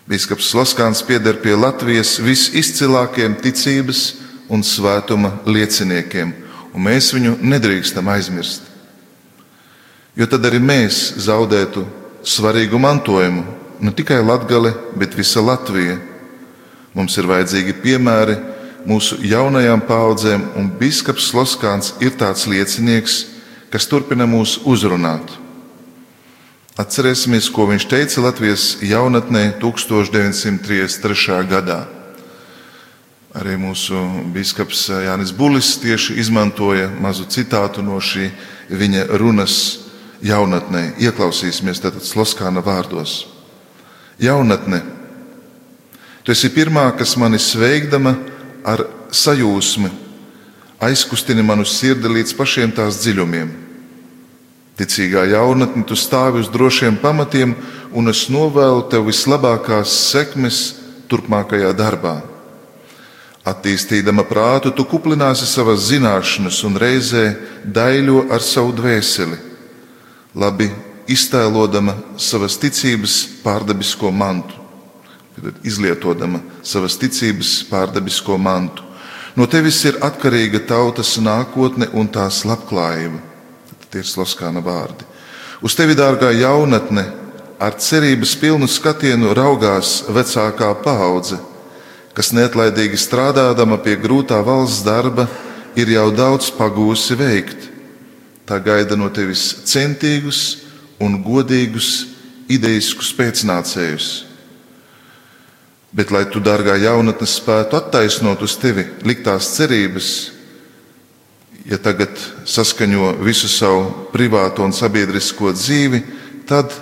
Bīskaps 0.07 0.53
Slaskāns 0.53 1.03
pieder 1.03 1.41
pie 1.43 1.57
Latvijas 1.59 2.13
visizcilākajiem 2.23 3.35
ticības 3.43 4.05
un 4.47 4.63
svētuma 4.63 5.33
lieciniekiem, 5.43 6.31
un 6.71 6.87
mēs 6.87 7.11
viņu 7.17 7.35
nedrīkstam 7.43 8.07
aizmirst. 8.15 8.71
Jo 10.15 10.27
tad 10.31 10.45
arī 10.47 10.61
mēs 10.63 11.17
zaudētu 11.19 11.83
svarīgu 12.23 12.79
mantojumu, 12.79 13.43
ne 13.83 13.91
tikai 13.91 14.21
Latvija, 14.23 14.71
bet 14.95 15.15
visa 15.17 15.43
Latvija. 15.43 15.97
Mums 16.95 17.17
ir 17.19 17.27
vajadzīgi 17.27 17.75
piemēri 17.83 18.37
mūsu 18.87 19.19
jaunajām 19.27 19.83
paudzēm, 19.83 20.45
un 20.55 20.69
Biskups 20.79 21.33
Loskāns 21.35 21.91
ir 21.99 22.15
tāds 22.15 22.47
liecinieks, 22.47 23.25
kas 23.73 23.89
turpina 23.91 24.23
mūs 24.29 24.61
uzrunāt. 24.63 25.35
Atcerēsimies, 26.79 27.49
ko 27.51 27.67
viņš 27.69 27.85
teica 27.91 28.23
Latvijas 28.23 28.77
jaunatnē 28.83 29.57
1933. 29.59 31.43
gadā. 31.51 31.85
Arī 33.35 33.57
mūsu 33.59 33.99
biskups 34.31 34.87
Jānis 35.03 35.33
Bulis 35.35 35.73
tieši 35.83 36.15
izmantoja 36.23 36.87
mazu 37.03 37.27
citātu 37.27 37.83
no 37.83 37.99
šī 37.99 38.29
viņa 38.71 39.09
runas 39.19 39.84
jaunatnē. 40.23 40.93
Ieklausīsimies 41.01 41.81
tātad 41.83 42.05
Sloskāna 42.05 42.63
vārdos 42.63 43.25
jaunatne. 44.19 44.81
Tu 46.23 46.33
esi 46.33 46.49
pirmā, 46.49 46.87
kas 46.97 47.15
mani 47.21 47.39
sveikdama 47.41 48.15
ar 48.65 48.85
sajūsmu, 49.13 49.91
aizkustina 50.81 51.43
manu 51.45 51.65
sirdi 51.67 52.09
līdz 52.09 52.33
pašiem 52.37 52.73
tās 52.75 52.97
dziļumiem. 53.03 53.51
Ticīgā 54.75 55.23
jaunatne, 55.31 55.85
tu 55.87 55.95
stāvi 55.95 56.41
uz 56.43 56.49
drošiem 56.51 56.97
pamatiem, 56.99 57.53
un 57.95 58.11
es 58.11 58.25
novēlu 58.27 58.89
tev 58.91 59.05
vislabākās 59.07 59.93
sekmes 60.11 60.63
turpmākajā 61.07 61.71
darbā. 61.77 62.17
Attīstīdama 63.45 64.25
prātu, 64.25 64.73
tu 64.73 64.83
kuplināsi 64.89 65.45
savas 65.45 65.85
zināšanas 65.91 66.63
un 66.65 66.79
reizē 66.81 67.27
daļo 67.63 68.25
ar 68.33 68.41
savu 68.41 68.73
dvēseli. 68.75 69.37
Labi 70.35 70.67
iztēlodama 71.07 71.95
savas 72.19 72.57
ticības 72.59 73.21
pārdabisko 73.43 74.11
mantu, 74.11 74.57
izlietojama 75.63 76.41
savas 76.63 76.97
ticības 76.99 77.61
pārdabisko 77.69 78.37
mantu. 78.37 78.83
No 79.35 79.47
tevis 79.51 79.81
ir 79.87 79.99
atkarīga 80.03 80.61
tautas 80.67 81.17
nākotne 81.19 81.89
un 81.93 82.07
tās 82.07 82.43
labklājība. 82.47 83.19
Tie 83.91 83.99
ir 84.03 84.07
Sloskāna 84.07 84.63
vārdi. 84.63 85.07
Uz 85.63 85.75
tevi, 85.75 85.95
dārgā 85.95 86.31
jaunatne, 86.35 87.03
ar 87.59 87.75
cerības 87.79 88.35
pilnu 88.39 88.67
skatienu 88.67 89.33
raugās 89.35 90.01
vecākā 90.11 90.71
paudze, 90.83 91.39
kas 92.15 92.31
neatlaidīgi 92.35 92.99
strādādama 92.99 93.79
pie 93.83 93.95
grūtā 93.99 94.39
valsts 94.43 94.83
darba, 94.87 95.27
ir 95.75 95.91
jau 95.91 96.09
daudz 96.15 96.51
pagūsi 96.55 97.15
veikt. 97.19 97.69
Tā 98.45 98.59
gaida 98.61 98.97
no 98.97 99.09
tevis 99.09 99.47
centīgus, 99.65 100.65
un 101.01 101.17
godīgus, 101.23 102.05
ideiskus 102.51 103.09
pēcnācējus. 103.17 104.09
Bet, 105.95 106.11
lai 106.11 106.25
tu, 106.29 106.41
dārgā 106.43 106.75
jaunatne, 106.77 107.27
spētu 107.27 107.79
attaisnot 107.79 108.41
uz 108.43 108.57
tevi 108.59 108.83
liktās 109.07 109.53
cerības, 109.55 110.09
ja 111.65 111.79
tagad 111.81 112.19
saskaņo 112.45 113.15
visu 113.25 113.49
savu 113.49 114.09
privāto 114.13 114.65
un 114.65 114.75
sabiedrisko 114.75 115.53
dzīvi, 115.55 116.03
tad 116.45 116.73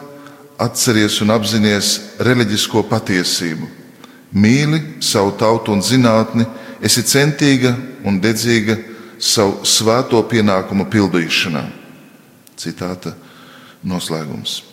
atceries 0.60 1.20
un 1.24 1.32
apzināties 1.34 2.20
reliģisko 2.26 2.84
patiesību. 2.90 3.70
Mīli 4.34 4.82
savu 5.04 5.36
tautu 5.38 5.76
un 5.76 5.84
zinātni, 5.86 6.48
esi 6.84 7.06
centīga 7.06 7.76
un 8.04 8.18
dedzīga 8.20 8.76
savu 9.24 9.64
svēto 9.68 10.20
pienākumu 10.28 10.86
pildīšanā. 10.92 11.64
Citāta 12.60 13.14
noslēgums. 13.84 14.64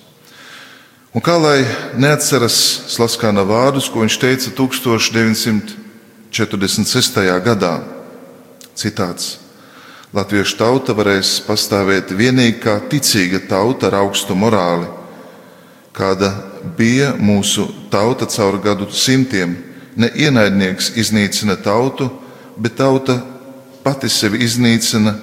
Un 1.14 1.20
kā 1.26 1.34
lai 1.42 1.64
neatceras 1.98 2.56
Slaskāna 2.90 3.42
vārdus, 3.46 3.88
ko 3.90 4.00
viņš 4.04 4.16
teica 4.22 4.50
1946. 4.54 5.74
gadā? 7.46 7.82
Citāts: 8.78 9.38
Latviešu 10.14 10.56
tauta 10.58 10.94
varēs 10.94 11.40
pastāvēt 11.46 12.10
vienīgi 12.14 12.58
kā 12.62 12.80
ticīga 12.90 13.40
tauta 13.50 13.86
ar 13.90 13.94
augstu 14.02 14.34
morāli, 14.38 14.86
kāda 15.94 16.30
bija 16.78 17.14
mūsu 17.18 17.66
tauta 17.90 18.26
cauri 18.26 18.58
gadu 18.62 18.90
simtiem. 18.90 19.56
Ne 19.98 20.06
ienaidnieks 20.14 20.92
iznīcina 20.98 21.56
tautu, 21.58 22.10
bet 22.56 22.76
tauta 22.78 23.39
pati 23.84 24.08
sevi 24.08 24.42
iznīcina, 24.44 25.14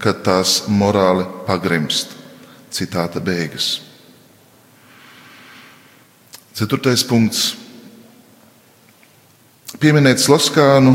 kad 0.00 0.22
tās 0.24 0.64
morāli 0.68 1.26
pagrimst. 1.46 2.16
Citāta 2.70 3.20
beigas. 3.20 3.80
Ceturtais 6.54 7.02
punkts. 7.06 7.54
Pieminēt 9.80 10.22
Sloskānu 10.22 10.94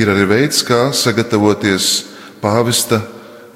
ir 0.00 0.10
arī 0.12 0.26
veids, 0.28 0.62
kā 0.66 0.90
sagatavoties 0.96 1.90
pāvesta 2.42 3.00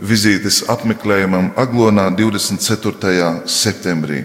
vizītes 0.00 0.62
apmeklējumam 0.73 1.52
Aglonā 1.61 2.08
24. 2.16 3.44
septembrī. 3.49 4.25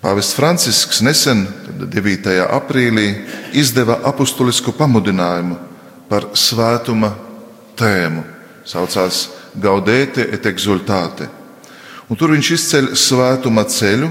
Pāvests 0.00 0.32
Francisks 0.32 1.02
nesen, 1.04 1.44
9. 1.76 2.38
aprīlī, 2.56 3.08
izdeva 3.52 3.98
apustulisku 4.08 4.72
pamudinājumu 4.72 5.69
par 6.10 6.32
svētuma 6.34 7.14
tēmu. 7.78 8.24
Saucās 8.66 9.28
Gaudēte 9.58 10.22
et 10.30 10.46
exultāte. 10.46 11.26
Un 12.10 12.18
tur 12.18 12.34
viņš 12.34 12.50
izceļ 12.54 12.90
svētuma 12.98 13.64
ceļu, 13.66 14.10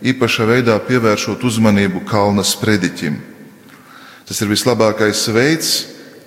īpašā 0.00 0.46
veidā 0.48 0.76
pievēršot 0.84 1.44
uzmanību 1.44 2.04
kalna 2.08 2.44
sprediķim. 2.44 3.18
Tas 4.28 4.40
ir 4.40 4.48
vislabākais 4.52 5.24
veids, 5.34 5.70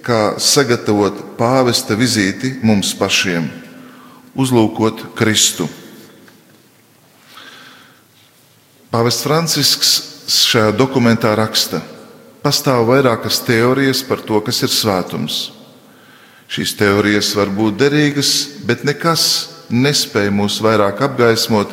kā 0.06 0.36
sagatavot 0.42 1.38
pāvesta 1.40 1.96
vizīti 1.98 2.58
mums 2.66 2.92
pašiem, 2.98 3.48
uzlūkot 4.36 5.14
Kristu. 5.18 5.70
Pāvests 8.94 9.26
Francisks 9.26 9.94
šajā 10.30 10.74
dokumentā 10.78 11.32
raksta, 11.38 11.80
ka 11.82 11.93
pastāv 12.44 12.86
vairākas 12.92 13.40
teorijas 13.48 14.04
par 14.06 14.22
to, 14.22 14.42
kas 14.44 14.62
ir 14.66 14.72
svētums. 14.72 15.52
Šīs 16.52 16.76
teorijas 16.78 17.32
var 17.38 17.50
būt 17.50 17.80
derīgas, 17.80 18.34
bet 18.68 18.84
nekas 18.86 19.24
nespēja 19.74 20.34
mūs 20.36 20.60
vairāk 20.62 21.02
apgaismot 21.08 21.72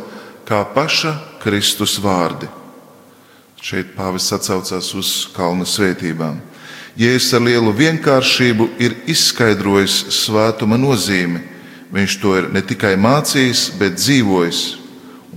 kā 0.49 0.63
paša 0.75 1.17
Kristus 1.43 1.99
vārdi. 2.01 2.49
Šeit 3.61 3.93
pāvis 3.93 4.31
atsaucās 4.33 4.89
uz 4.97 5.11
kalna 5.35 5.67
svētībām. 5.69 6.39
Jēzus 6.99 7.35
ar 7.37 7.45
lielu 7.45 7.75
vienkāršību 7.77 8.71
ir 8.81 8.97
izskaidrojis 9.11 9.99
svētuma 10.17 10.79
nozīmi. 10.81 11.43
Viņš 11.93 12.17
to 12.23 12.35
ir 12.39 12.49
ne 12.55 12.63
tikai 12.65 12.95
mācījis, 13.01 13.67
bet 13.79 13.99
dzīvojis. 13.99 14.63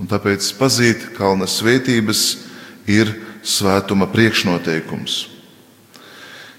Un 0.00 0.08
tāpēc 0.10 0.46
pazīt 0.58 1.04
kalna 1.18 1.46
svētības 1.50 2.24
ir 2.90 3.12
svētuma 3.44 4.08
priekšnoteikums. 4.10 5.18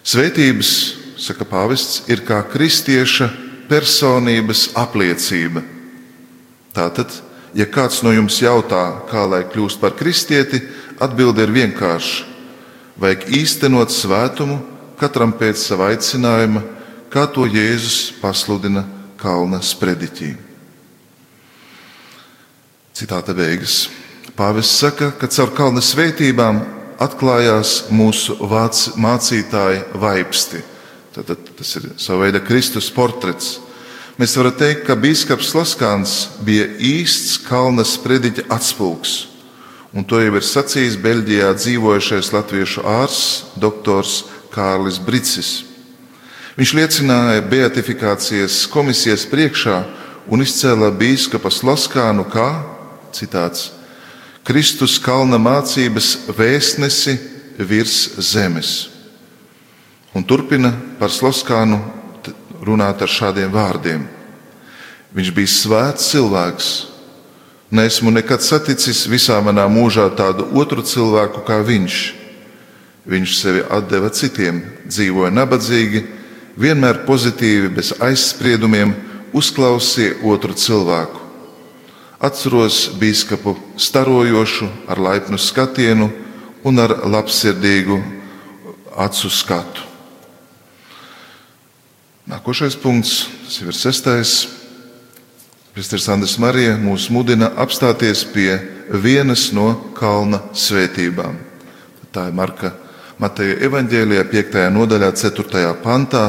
Svētības, 0.06 0.72
saka 1.18 1.48
pāvests, 1.50 2.04
ir 2.12 2.22
kā 2.28 2.44
kristieša 2.46 3.32
personības 3.70 4.70
apliecība. 4.78 5.64
Tātad, 6.76 7.10
ja 7.58 7.66
kāds 7.66 8.04
no 8.06 8.14
jums 8.14 8.38
jautā, 8.44 8.84
kā 9.10 9.26
lai 9.26 9.42
kļūst 9.50 9.82
par 9.82 9.96
kristieti, 9.98 10.62
atbilde 11.02 11.44
ir 11.48 11.56
vienkārša. 11.56 12.32
Vajag 13.02 13.26
īstenot 13.42 13.92
svētumu 13.92 14.62
katram 15.00 15.34
pēc 15.36 15.60
sava 15.60 15.90
aicinājuma, 15.92 16.62
kā 17.12 17.26
to 17.32 17.48
Jēzus 17.50 18.14
pasludina 18.22 18.86
kalna 19.20 19.60
sprediķī. 19.64 20.36
Citāta 22.96 23.36
beigas. 23.36 23.90
Pāvests 24.36 24.80
saka, 24.84 25.10
ka 25.16 25.28
caur 25.32 25.52
kalna 25.56 25.84
svētībām 25.84 26.62
atklājās 27.02 27.86
mūsu 27.94 28.38
vāc, 28.40 28.88
mācītāja 29.00 29.84
vaipsti. 30.00 30.62
Tad, 31.16 31.32
tas 31.56 31.76
ir 31.80 31.92
sava 32.02 32.26
veida 32.26 32.42
Kristus 32.44 32.90
portrets. 32.92 33.60
Mēs 34.20 34.36
varam 34.40 34.56
teikt, 34.56 34.86
ka 34.88 34.96
biskups 34.96 35.54
Laskāns 35.56 36.16
bija 36.44 36.68
īsts 36.80 37.38
kalna 37.44 37.84
sprediķa 37.88 38.48
atspulgs. 38.56 39.26
Un 39.96 40.04
to 40.08 40.20
jau 40.20 40.34
ir 40.36 40.44
sacījis 40.44 40.98
Beļģijā 41.04 41.54
dzīvojušais 41.56 42.32
latviešu 42.36 42.84
ārsts, 42.84 43.46
doktors 43.60 44.26
Kārlis 44.52 45.00
Bricis. 45.04 45.64
Viņš 46.56 46.74
liecināja 46.76 47.44
beatifikācijas 47.52 48.62
komisijas 48.72 49.26
priekšā 49.28 49.82
un 50.32 50.44
izcēla 50.44 50.94
biskupa 50.96 51.52
Slaskānu 51.52 52.24
kā, 52.32 52.50
citāts, 53.16 53.74
Kristus 54.46 55.00
kalna 55.02 55.40
mācības 55.42 56.12
vēstnesi 56.38 57.16
virs 57.58 57.98
zemes. 58.22 58.74
Un 60.16 60.24
turpina 60.24 60.72
par 61.00 61.10
Slaskānu 61.12 61.80
runāt 62.66 63.02
ar 63.02 63.12
šādiem 63.12 63.50
vārdiem. 63.52 64.06
Viņš 65.16 65.32
bija 65.34 65.52
svēts 65.52 66.12
cilvēks. 66.12 66.70
Nesmu 67.76 68.14
nekad 68.14 68.46
saticis 68.46 69.08
visā 69.10 69.40
manā 69.44 69.66
mūžā 69.72 70.06
tādu 70.16 70.46
otru 70.54 70.86
cilvēku 70.86 71.42
kā 71.48 71.60
viņš 71.66 71.98
Viņš 73.06 73.34
sevi 73.38 73.62
deva 73.86 74.10
citiem, 74.10 74.64
dzīvoja 74.90 75.30
nabadzīgi, 75.30 76.02
vienmēr 76.58 77.04
pozitīvi, 77.06 77.70
bez 77.70 77.92
aizspriedumiem, 78.02 78.96
uzklausīja 79.36 80.18
otru 80.26 80.56
cilvēku. 80.58 81.25
Atceros 82.20 82.90
biskupu 83.00 83.56
starojošu, 83.78 84.70
ar 84.88 85.00
laipnu 85.00 85.38
skatienu 85.38 86.10
un 86.64 86.80
ar 86.80 86.94
labsirdīgu 87.06 88.00
acu 88.96 89.30
skatu. 89.30 89.84
Nākošais 92.26 92.78
punkts, 92.82 93.28
tas 93.46 93.60
ir 93.62 93.76
sestais. 93.78 94.32
Pēters 95.76 96.08
Andris 96.10 96.38
Marija 96.40 96.78
mūs 96.80 97.10
mudina 97.12 97.52
apstāties 97.62 98.24
pie 98.32 98.56
vienas 99.04 99.52
no 99.54 99.74
kalna 99.94 100.40
svētībām. 100.56 101.36
Tā 102.16 102.30
ir 102.32 102.38
Marka 102.38 102.72
Mateja 103.20 103.60
evaņģēlijā, 103.68 104.24
5. 104.32 104.58
nodaļā, 104.76 105.12
4. 105.16 105.76
pantā. 105.84 106.26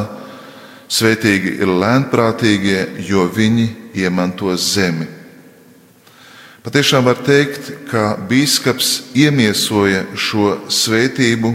Svētīgi 0.87 1.57
ir 1.63 1.71
lēnprātīgie, 1.71 2.83
jo 3.09 3.25
viņi 3.33 3.67
iemantos 4.03 4.69
zemi. 4.75 5.16
Patiešām 6.67 7.07
var 7.07 7.21
teikt, 7.23 7.71
ka 7.87 8.17
biskups 8.27 9.13
iemiesoja 9.15 10.03
šo 10.19 10.57
svētību, 10.67 11.53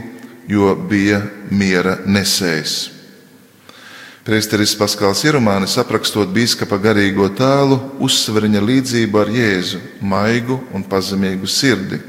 jo 0.48 0.72
bija 0.88 1.20
miera 1.52 1.98
nesējs. 2.08 2.78
Priesteris 4.24 4.72
Paskāls 4.78 5.26
Ierumānis 5.26 5.76
aprakstot 5.82 6.32
biskupa 6.32 6.80
garīgo 6.80 7.28
tēlu, 7.36 7.80
uzsver 8.00 8.48
viņa 8.48 8.64
līdzību 8.64 9.20
ar 9.20 9.34
Jēzu, 9.36 9.84
maigu 10.00 10.62
un 10.72 10.88
pazemīgu 10.88 11.50
sirdi 11.50 12.00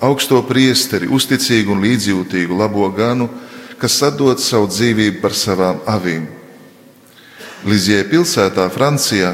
augsto 0.00 0.42
priesteri, 0.44 1.08
uzticīgu 1.08 1.72
un 1.72 1.82
līdzjūtīgu 1.84 2.56
labo 2.56 2.88
ganu, 2.94 3.28
kas 3.80 3.98
atdod 4.04 4.40
savu 4.42 4.68
dzīvību 4.70 5.20
par 5.22 5.36
savām 5.36 5.80
avīm. 5.88 6.26
Lizie 7.66 8.02
pilsētā, 8.08 8.68
Francijā, 8.72 9.32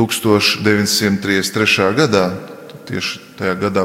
1933. 0.00 1.92
gadā, 1.98 2.24
tieši 2.88 3.20
tajā 3.36 3.54
gadā 3.60 3.84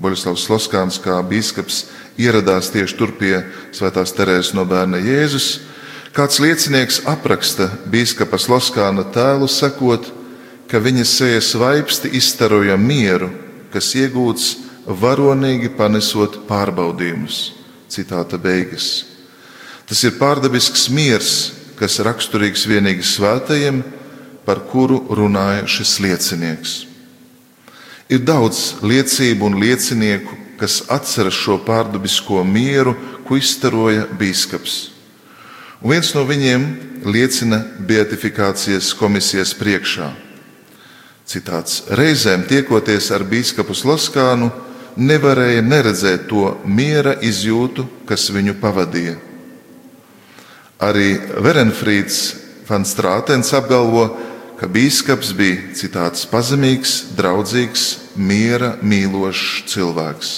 Boļislavs 0.00 0.46
Loskāns 0.52 1.00
kā 1.02 1.18
biskups 1.26 1.88
ieradās 2.20 2.70
tieši 2.70 2.94
tur 2.94 3.10
pie 3.18 3.42
Svētās 3.74 4.14
Terēzes 4.14 4.54
no 4.54 4.62
bērna 4.64 5.02
Jēzus. 5.02 5.60
Kāds 6.14 6.38
liecinieks 6.38 7.02
apraksta 7.10 7.66
biskupa 7.90 8.38
Loskāna 8.38 9.02
tēlu, 9.10 9.50
sakot, 9.50 10.12
ka 10.70 10.78
viņa 10.78 11.04
sejas 11.04 11.54
vaipsti 11.58 12.14
izstaroja 12.14 12.78
mieru 12.78 13.30
kas 13.72 13.92
iegūts 13.98 14.50
varonīgi 14.86 15.70
panesot 15.78 16.42
pārbaudījumus. 16.48 17.50
Citāta 17.90 18.38
beigas. 18.38 19.06
Tas 19.86 20.02
ir 20.06 20.18
pārdabisks 20.18 20.88
miers, 20.94 21.32
kas 21.78 21.98
raksturīgs 22.04 22.66
vienīgi 22.70 23.06
svētajiem, 23.06 23.82
par 24.50 24.64
kuru 24.66 25.04
runāja 25.14 25.62
šis 25.70 26.00
liecinieks. 26.02 26.70
Ir 28.10 28.24
daudz 28.26 28.80
liecību 28.82 29.46
un 29.46 29.60
liecinieku, 29.62 30.34
kas 30.58 30.80
atceras 30.90 31.36
šo 31.38 31.60
pārdabisko 31.62 32.42
mieru, 32.42 32.96
ko 33.28 33.38
izstaroja 33.38 34.08
biskups. 34.18 34.88
Un 35.78 35.94
viens 35.94 36.10
no 36.16 36.24
viņiem 36.26 36.64
liecina 37.06 37.60
beatifikācijas 37.86 38.90
komisijas 38.98 39.54
priekšā. 39.54 40.10
Citāts 41.30 41.84
reizēm 41.94 42.42
tiekoties 42.50 43.12
ar 43.14 43.22
biskupu 43.22 43.78
Slaskānu, 43.78 44.50
nevarēja 44.98 45.62
neredzēt 45.62 46.26
to 46.26 46.56
miera 46.66 47.14
izjūtu, 47.22 47.86
kas 48.10 48.26
viņu 48.34 48.58
pavadīja. 48.58 49.14
Arī 50.82 51.14
Verenfrīds 51.38 52.24
Fans 52.70 52.92
Strātens 52.94 53.50
apgalvo, 53.56 54.04
ka 54.60 54.68
bīskaps 54.68 55.32
bija 55.32 55.72
citāts 55.72 56.26
pazemīgs, 56.28 57.14
draudzīgs, 57.16 57.84
miera 58.20 58.74
mīlošs 58.84 59.64
cilvēks. 59.72 60.32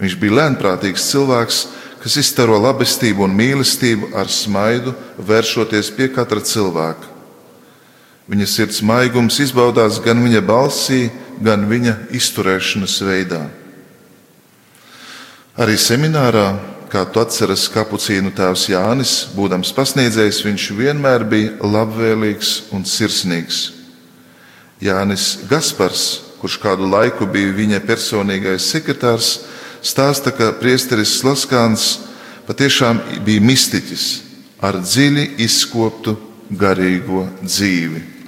Viņš 0.00 0.16
bija 0.20 0.36
lēnprātīgs 0.42 1.06
cilvēks, 1.08 1.60
kas 2.02 2.18
izstaro 2.20 2.58
labestību 2.60 3.24
un 3.24 3.36
mīlestību 3.36 4.12
ar 4.16 4.28
smaidu, 4.28 4.92
vēršoties 5.16 5.88
pie 5.96 6.10
katra 6.12 6.44
cilvēka. 6.44 7.08
Viņa 8.30 8.46
sirds 8.46 8.82
maigums 8.86 9.40
izbaudās 9.42 9.98
gan 10.04 10.20
viņa 10.22 10.44
balsī, 10.44 11.08
gan 11.40 11.64
viņa 11.68 11.96
izturēšanas 12.14 12.98
veidā. 13.08 13.40
Arī 15.60 15.80
seminārā, 15.80 16.46
kā 16.90 17.04
tu 17.06 17.22
atceries, 17.22 17.68
kapucīnu 17.70 18.32
tēvs 18.34 18.66
Jānis, 18.72 19.14
būdams 19.36 19.70
pasniedzējs, 19.76 20.42
viņš 20.46 20.66
vienmēr 20.78 21.24
bija 21.30 21.54
labvēlīgs 21.62 22.72
un 22.74 22.84
sirsnīgs. 22.88 23.60
Jānis 24.82 25.38
Gaspars, 25.48 26.22
kurš 26.40 26.58
kādu 26.62 26.88
laiku 26.90 27.28
bija 27.30 27.52
viņa 27.56 27.82
personīgais 27.86 28.70
sekretārs, 28.72 29.34
stāsta, 29.84 30.32
ka 30.34 30.52
priesteris 30.60 31.18
Slaskāns 31.20 31.90
patiešām 32.48 33.02
bija 33.26 33.44
mistiķis 33.44 34.06
ar 34.64 34.80
dziļi 34.82 35.28
izkoptu 35.46 36.16
garīgo 36.50 37.26
dzīvi. 37.44 38.19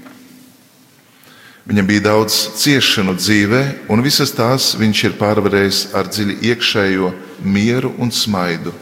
Viņam 1.62 1.87
bija 1.87 2.03
daudz 2.09 2.37
ciešanu 2.59 3.14
dzīvē, 3.14 3.61
un 3.94 4.03
visas 4.03 4.33
tās 4.35 4.72
viņš 4.75 5.03
ir 5.07 5.12
pārvarējis 5.20 5.83
ar 5.94 6.09
dziļi 6.11 6.40
iekšējo 6.51 7.12
mieru 7.46 7.92
un 8.03 8.11
smaidu. 8.11 8.72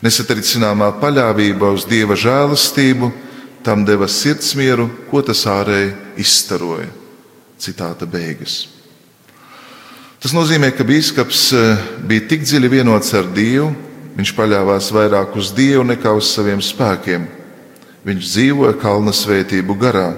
Nesatricināmā 0.00 0.94
paļāvība 0.96 1.74
uz 1.76 1.84
dieva 1.84 2.16
žēlastību 2.16 3.10
tam 3.60 3.84
deva 3.84 4.08
sirdsmieru, 4.08 4.88
ko 5.10 5.20
tas 5.20 5.44
ārēji 5.44 5.92
izstaroja. 6.24 6.88
Citāta 7.60 8.08
beigas. 8.08 8.62
Tas 10.20 10.32
nozīmē, 10.32 10.72
ka 10.72 10.84
biskups 10.88 11.50
eh, 11.52 11.84
bija 12.08 12.24
tik 12.32 12.48
dziļi 12.48 12.72
vienots 12.72 13.12
ar 13.16 13.28
Dievu, 13.36 13.68
viņš 14.16 14.32
paļāvās 14.36 14.88
vairāk 14.96 15.36
uz 15.36 15.52
Dievu 15.56 15.84
nekā 15.92 16.16
uz 16.16 16.32
saviem 16.32 16.64
spēkiem. 16.64 17.28
Viņš 18.08 18.32
dzīvoja 18.32 18.80
kalna 18.80 19.12
svētību 19.12 19.76
garā 19.80 20.08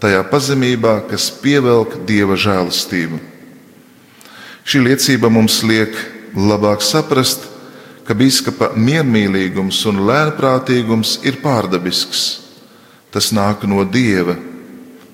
tajā 0.00 0.22
pazemībā, 0.30 1.00
kas 1.10 1.28
pievelk 1.42 2.00
dieva 2.08 2.38
žēlastību. 2.40 3.20
Šī 4.64 4.82
liecība 4.84 5.30
mums 5.32 5.60
liek 5.66 5.94
labāk 6.36 6.82
saprast, 6.84 7.46
ka 8.04 8.16
biskupa 8.16 8.72
miermīlīgums 8.74 9.84
un 9.90 10.02
lēnprātīgums 10.08 11.20
ir 11.26 11.40
pārdabisks. 11.44 12.40
Tas 13.10 13.30
nāk 13.34 13.66
no 13.68 13.84
dieva. 13.84 14.36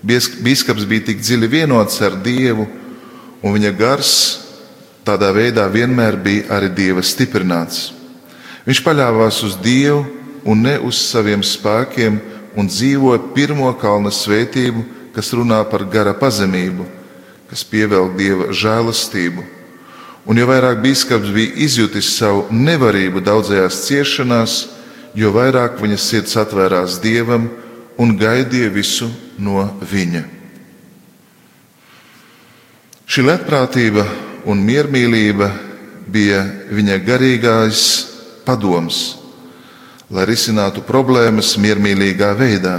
Biskups 0.07 0.87
bija 0.89 1.09
tik 1.11 1.23
dziļi 1.25 1.49
vienots 1.51 1.99
ar 2.05 2.19
dievu, 2.23 2.67
un 3.43 3.57
viņa 3.57 3.73
gars 3.77 4.13
tādā 5.07 5.31
veidā 5.35 5.67
vienmēr 5.73 6.19
bija 6.21 6.51
arī 6.59 6.71
dieva 6.75 7.03
stiprināts. 7.03 7.91
Viņš 8.67 8.83
paļāvās 8.83 9.43
uz 9.47 9.57
dievu 9.63 10.03
un 10.47 10.63
ne 10.67 10.77
uz 10.83 10.99
saviem 11.11 11.43
spēkiem 11.43 12.19
un 12.57 12.71
dzīvoja 12.71 13.21
pirmo 13.37 13.69
kalna 13.81 14.11
svētību, 14.13 14.85
kas 15.15 15.33
runā 15.37 15.63
par 15.71 15.85
gara 15.89 16.15
pazemību, 16.17 16.87
kas 17.51 17.65
pievelk 17.65 18.17
dieva 18.19 18.51
žēlastību. 18.53 19.45
Un 20.27 20.41
jo 20.41 20.47
vairāk 20.49 20.81
biskups 20.83 21.31
bija 21.31 21.55
izjutis 21.67 22.09
savu 22.17 22.47
nevarību 22.51 23.23
daudzajās 23.23 23.85
ciešanās, 23.87 24.57
jo 25.15 25.31
vairāk 25.33 25.79
viņa 25.81 25.99
sirds 26.01 26.37
atvērās 26.41 26.99
dievam 27.01 27.47
un 27.97 28.17
gaidīja 28.19 28.73
visu 28.75 29.09
no 29.39 29.69
viņa. 29.81 30.25
Šī 33.07 33.23
letprātība 33.23 34.03
un 34.51 34.65
miermīlība 34.67 35.53
bija 36.11 36.43
viņa 36.75 36.99
garīgais 37.07 37.85
padoms, 38.47 39.17
lai 40.11 40.27
risinātu 40.29 40.85
problēmas 40.87 41.57
miermīlīgā 41.59 42.31
veidā. 42.39 42.79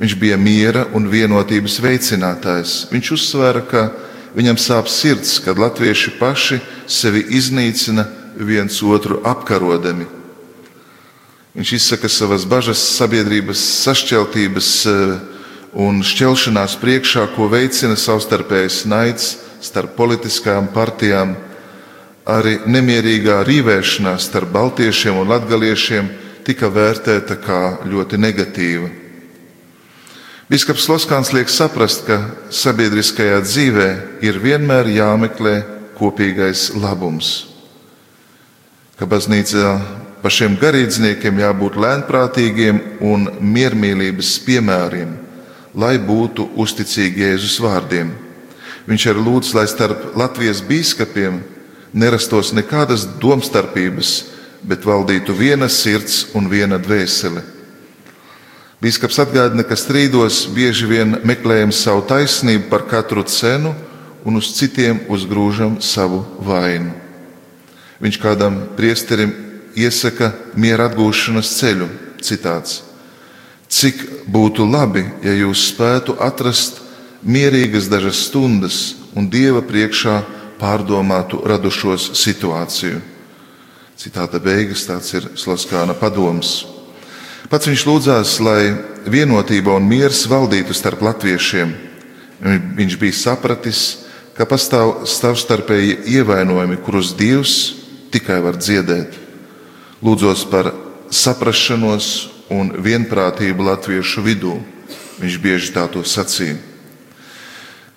Viņš 0.00 0.14
bija 0.20 0.36
miera 0.40 0.86
un 0.96 1.08
vienotības 1.08 1.78
veicinātājs. 1.84 2.74
Viņš 2.92 3.12
uzsvēra, 3.16 3.62
ka 3.64 3.86
viņam 4.36 4.58
sāp 4.60 4.90
sirds, 4.92 5.38
kad 5.44 5.60
latvieši 5.60 6.16
paši 6.20 6.60
sevi 6.88 7.24
iznīcina 7.36 8.06
viens 8.36 8.82
otru 8.84 9.22
apkarodami. 9.24 10.08
Viņš 11.56 11.72
izsaka 11.72 12.08
savas 12.12 12.44
bažas 12.44 12.82
sabiedrības 12.98 13.60
sašķeltības 13.84 14.70
eh, 14.92 15.14
un 15.72 16.02
šķelšanās 16.04 16.76
priekšā, 16.80 17.24
ko 17.32 17.48
veicina 17.52 17.96
savstarpējs 17.96 18.84
naids 18.88 19.30
starp 19.64 19.96
politiskām 19.96 20.68
partijām, 20.72 21.32
arī 22.28 22.58
nemierīgā 22.68 23.40
rīvēšanās 23.48 24.28
starp 24.28 24.52
baltiešiem 24.52 25.16
un 25.16 25.32
latgaliešiem 25.32 26.12
tika 26.46 26.70
vērtēta 26.70 27.36
kā 27.42 27.60
ļoti 27.90 28.20
negatīva. 28.22 28.90
Biskaps 30.46 30.86
Loskāns 30.86 31.32
liek 31.34 31.50
saprast, 31.50 32.04
ka 32.06 32.20
sabiedriskajā 32.54 33.40
dzīvē 33.42 33.88
ir 34.22 34.38
vienmēr 34.38 34.86
jāmeklē 34.94 35.56
kopīgais 35.98 36.68
labums, 36.78 37.48
ka 38.94 39.08
baznīcā 39.10 39.72
pašiem 40.22 40.54
garīdzniekiem 40.60 41.42
jābūt 41.42 41.80
lēnprātīgiem 41.82 42.78
un 43.10 43.26
miermīlības 43.42 44.36
piemēriem, 44.46 45.16
lai 45.74 45.96
būtu 45.98 46.46
uzticīgi 46.54 47.26
Jēzus 47.26 47.58
vārdiem. 47.64 48.14
Viņš 48.86 49.08
arī 49.10 49.26
lūdz, 49.26 49.50
lai 49.58 49.66
starp 49.66 50.14
Latvijas 50.14 50.62
biskupiem 50.62 51.42
nerastos 51.90 52.54
nekādas 52.54 53.02
domstarpības, 53.18 54.35
bet 54.66 54.84
valdītu 54.86 55.34
viena 55.36 55.68
sirds 55.70 56.26
un 56.34 56.50
viena 56.50 56.78
dvēsele. 56.82 57.42
Bīskaps 58.82 59.18
atgādina, 59.22 59.64
ka 59.64 59.78
strīdos 59.78 60.44
bieži 60.52 60.88
vien 60.90 61.16
meklējam 61.24 61.72
savu 61.72 62.02
taisnību 62.10 62.68
par 62.68 62.84
katru 62.90 63.24
cenu 63.24 63.72
un 64.26 64.36
uz 64.36 64.50
citiem 64.58 65.00
uzgrūžam 65.08 65.78
savu 65.80 66.20
vainu. 66.44 66.92
Viņš 68.02 68.18
kādam 68.20 68.58
priesterim 68.76 69.32
iesaka 69.78 70.32
miera 70.58 70.90
atgūšanas 70.90 71.54
ceļu. 71.56 71.88
Citāts. 72.26 72.82
Cik 73.70 74.26
būtu 74.28 74.66
labi, 74.66 75.04
ja 75.24 75.32
jūs 75.36 75.68
spētu 75.70 76.16
atrast 76.22 76.80
mierīgas 77.22 77.88
dažas 77.90 78.26
stundas 78.28 78.96
un 79.16 79.30
Dieva 79.30 79.62
priekšā 79.64 80.20
pārdomātu 80.60 81.40
radušos 81.46 82.12
situāciju. 82.18 83.00
Citāta 83.96 84.36
beigas 84.36 84.84
tāds 84.84 85.08
ir 85.16 85.24
Slaskāna 85.40 85.94
padoms. 85.96 86.66
Pats 87.48 87.68
viņš 87.70 87.84
lūdzās, 87.88 88.34
lai 88.44 88.74
vienotība 89.08 89.72
un 89.78 89.86
miers 89.88 90.26
valdītu 90.28 90.74
starp 90.76 91.00
latviešiem. 91.06 91.72
Viņš 92.76 92.96
bija 93.00 93.16
sapratis, 93.16 93.80
ka 94.36 94.44
pastāv 94.44 95.06
savstarpēji 95.08 96.02
ievainojumi, 96.18 96.76
kurus 96.84 97.14
Dievs 97.16 97.54
tikai 98.12 98.42
var 98.44 98.58
dziedēt. 98.60 99.16
Lūdzos 100.04 100.44
par 100.50 100.74
saprašanos 101.08 102.10
un 102.52 102.74
vienprātību 102.76 103.64
latviešu 103.70 104.26
vidū. 104.26 104.58
Viņš 105.22 105.40
bieži 105.40 105.72
tā 105.72 105.86
to 105.88 106.04
sacīja. 106.04 106.58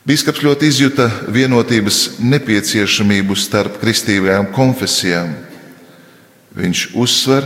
Bīskaps 0.08 0.46
ļoti 0.48 0.72
izjuta 0.72 1.10
vienotības 1.28 2.22
nepieciešamību 2.24 3.36
starp 3.36 3.82
kristīgajām 3.84 4.48
konfesijām. 4.56 5.49
Viņš 6.58 6.86
uzsver, 6.98 7.46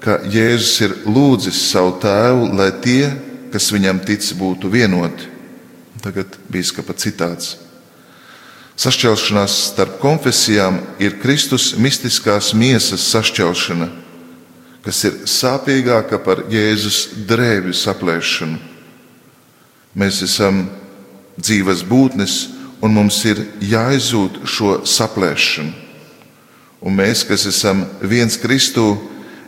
ka 0.00 0.20
Jēzus 0.24 0.76
ir 0.86 0.94
lūdzis 1.04 1.58
savu 1.70 1.98
tēvu, 2.00 2.48
lai 2.56 2.70
tie, 2.80 3.10
kas 3.52 3.68
viņam 3.72 4.00
tic, 4.06 4.24
būtu 4.36 4.70
vienoti. 4.72 5.28
Tagad 6.00 6.38
biskupa 6.48 6.96
citāts. 6.96 7.58
Sašķelšanās 8.80 9.56
starp 9.74 9.98
konfesijām 10.00 10.78
ir 11.02 11.18
Kristus 11.20 11.74
mistiskās 11.76 12.54
miesas 12.56 13.04
sašķelšana, 13.12 13.90
kas 14.86 15.02
ir 15.04 15.18
sāpīgāka 15.28 16.22
par 16.24 16.46
Jēzus 16.48 17.10
drēbju 17.28 17.76
saplēšanu. 17.76 18.56
Mēs 20.00 20.22
esam 20.24 20.64
dzīves 21.36 21.84
būtnes, 21.84 22.40
un 22.80 22.96
mums 22.96 23.20
ir 23.28 23.44
jāizzūd 23.60 24.40
šo 24.48 24.78
saplēšanu 24.88 25.89
un 26.80 26.96
mēs, 26.96 27.24
kas 27.28 27.46
esam 27.50 27.84
viens 28.02 28.38
Kristū, 28.40 28.96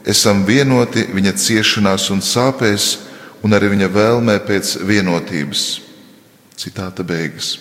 esam 0.04 0.44
vienoti 0.46 1.06
viņa 1.12 1.34
ciešanās 1.38 2.10
un 2.12 2.22
sāpēs, 2.24 2.96
un 3.42 3.54
arī 3.54 3.72
viņa 3.74 3.88
vēlmē 3.92 4.38
pēc 4.46 4.76
vienotības. 4.86 5.66
Citāta 6.58 7.04
beigas. 7.06 7.56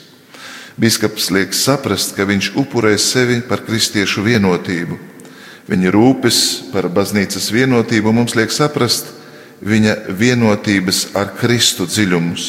Bīskaps 0.79 1.29
liek 1.34 1.55
saprast, 1.55 2.15
ka 2.15 2.25
viņš 2.25 2.53
upurē 2.60 2.93
sevi 2.99 3.41
par 3.45 3.63
kristiešu 3.65 4.23
vienotību. 4.25 4.97
Viņa 5.69 5.91
rūpes 5.93 6.38
par 6.71 6.88
baznīcas 6.89 7.51
vienotību 7.53 8.13
mums 8.15 8.36
liek 8.36 8.51
saprast, 8.53 9.12
viņa 9.62 10.13
vienotības 10.17 11.12
ar 11.17 11.36
Kristu 11.38 11.86
dziļumus. 11.86 12.47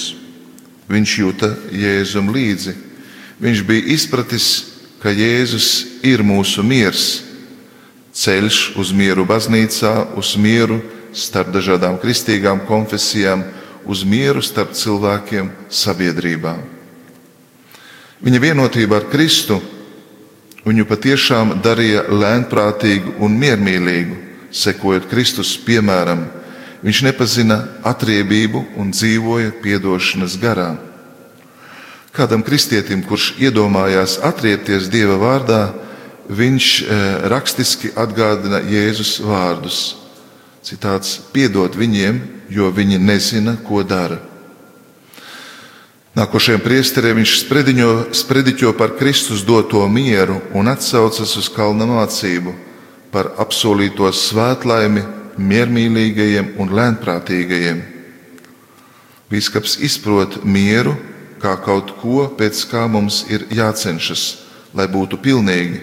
Viņš 0.92 1.16
jūta 1.18 1.52
Jēzum 1.72 2.32
līdzi. 2.32 2.74
Viņš 3.42 3.62
bija 3.68 3.88
izpratis, 3.94 4.71
ka 5.02 5.10
Jēzus 5.10 5.98
ir 6.06 6.22
mūsu 6.22 6.62
miers, 6.62 7.24
ceļš 8.14 8.76
uz 8.78 8.92
mieru 8.94 9.24
baznīcā, 9.26 10.14
uz 10.14 10.36
mieru 10.38 10.78
starp 11.12 11.50
dažādām 11.52 11.98
kristīgām 11.98 12.62
konfesijām, 12.68 13.42
uz 13.82 14.04
mieru 14.06 14.42
starp 14.44 14.76
cilvēkiem 14.78 15.50
sabiedrībā. 15.66 16.54
Viņa 18.22 18.38
vienotība 18.38 19.00
ar 19.00 19.08
Kristu 19.10 19.58
viņu 20.62 20.86
patiešām 20.86 21.56
darīja 21.64 22.04
lēnprātīgu 22.06 23.16
un 23.26 23.34
miermīlīgu, 23.40 24.20
sekojot 24.54 25.10
Kristus 25.10 25.56
piemēram. 25.66 26.28
Viņš 26.86 27.02
nepazina 27.08 27.58
atriebību 27.86 28.64
un 28.78 28.94
dzīvoja 28.94 29.50
piedošanas 29.62 30.38
garā. 30.38 30.70
Kādam 32.12 32.42
kristietim, 32.44 33.00
kurš 33.08 33.30
iedomājās 33.40 34.18
atriepties 34.20 34.90
Dieva 34.92 35.16
vārdā, 35.16 35.62
viņš 36.28 36.66
eh, 36.82 37.04
rakstiski 37.32 37.92
atgādina 37.96 38.60
Jēzus 38.68 39.14
vārdus. 39.24 39.78
Citāts: 40.62 41.16
Piedod 41.32 41.72
viņiem, 41.72 42.20
jo 42.52 42.68
viņi 42.68 42.98
nezina, 43.00 43.56
ko 43.64 43.80
dara. 43.82 44.20
Nākošajam 46.12 46.60
priesteriem 46.60 47.22
viņš 47.22 47.32
sprediņo, 47.46 47.92
sprediķo 48.12 48.74
par 48.76 48.92
Kristus 48.98 49.40
doto 49.48 49.80
mieru 49.88 50.42
un 50.52 50.68
atsaucas 50.68 51.32
uz 51.40 51.48
kalna 51.48 51.86
mācību 51.88 52.52
par 53.12 53.30
apsolīto 53.40 54.10
svētlaimi 54.12 55.06
miermīlīgajiem 55.40 56.52
un 56.60 56.76
lēnprātīgajiem. 56.76 57.80
Bīskaps 59.32 59.78
izprot 59.80 60.42
mieru 60.44 60.92
kā 61.42 61.56
kaut 61.64 61.96
ko, 62.00 62.28
pēc 62.38 62.64
kā 62.70 62.86
mums 62.90 63.24
ir 63.30 63.48
jācenšas, 63.50 64.24
lai 64.74 64.86
būtu 64.88 65.18
pilnīgi. 65.22 65.82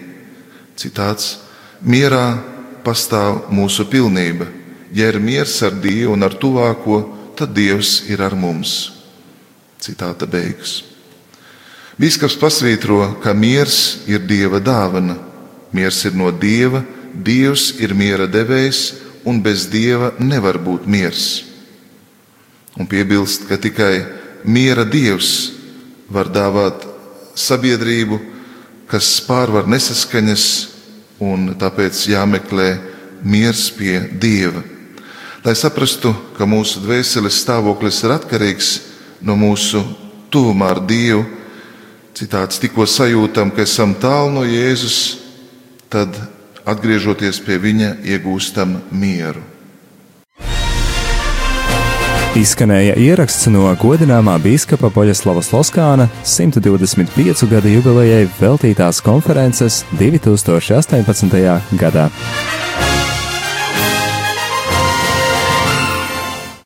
Citāts: 0.79 1.37
Mierā 1.83 2.39
pastāv 2.83 3.49
mūsu 3.51 3.85
pilnība. 3.91 4.47
Ja 4.95 5.11
ir 5.11 5.19
miers 5.21 5.59
ar 5.61 5.75
Dievu 5.75 6.15
un 6.15 6.25
ar 6.25 6.33
tuvāko, 6.33 7.03
tad 7.37 7.53
Dievs 7.53 8.09
ir 8.09 8.23
ar 8.25 8.33
mums. 8.35 8.91
Citāta 9.79 10.27
beigas. 10.27 10.79
Bīskaps 11.99 12.37
pasvītro, 12.39 13.19
ka 13.19 13.33
miers 13.35 14.07
ir 14.07 14.23
dieva 14.23 14.61
dāvana. 14.63 15.17
Miers 15.75 15.99
ir 16.07 16.15
no 16.15 16.31
dieva, 16.31 16.81
dievs 17.13 17.73
ir 17.83 17.91
miera 17.93 18.23
devējs, 18.27 18.93
un 19.27 19.41
bez 19.43 19.67
dieva 19.67 20.13
nevar 20.19 20.57
būt 20.63 20.87
miers. 20.87 21.43
Un 22.79 22.87
piebilst, 22.87 23.49
ka 23.49 23.59
tikai 23.59 24.18
miera 24.43 24.85
dievs 24.85 25.51
var 26.09 26.29
dāvāt 26.33 26.85
sabiedrību, 27.37 28.19
kas 28.89 29.19
pārvar 29.27 29.69
nesaskaņas, 29.69 30.45
un 31.19 31.53
tāpēc 31.59 32.05
jāmeklē 32.09 32.69
miers 33.23 33.69
pie 33.75 33.99
dieva. 34.19 34.63
Lai 35.43 35.55
saprastu, 35.55 36.11
ka 36.35 36.47
mūsu 36.49 36.81
dvēseles 36.83 37.37
stāvoklis 37.43 38.01
ir 38.03 38.15
atkarīgs 38.17 38.71
no 39.23 39.37
mūsu 39.39 39.83
tuvumā 40.31 40.73
ar 40.75 40.81
Dievu. 40.87 41.23
Citāts 42.15 42.59
tikko 42.59 42.83
sajūtam, 42.89 43.53
ka 43.55 43.63
esam 43.63 43.93
tālu 44.01 44.33
no 44.35 44.43
Jēzus, 44.43 45.19
tad 45.91 46.11
atgriežoties 46.67 47.39
pie 47.45 47.59
Viņa, 47.61 47.93
iegūstam 48.03 48.75
mieru. 48.91 49.48
Izskanēja 52.37 52.93
ieraksts 53.01 53.47
no 53.49 53.63
godināmā 53.81 54.35
biskupa 54.43 54.91
Poļaslava 54.93 55.41
Sloskāna 55.41 56.05
125 56.21 57.49
gadu 57.49 57.71
jubilejai 57.73 58.27
veltītās 58.37 59.01
konferences 59.01 59.81
2018. 59.97 61.41
gadā. 61.81 62.05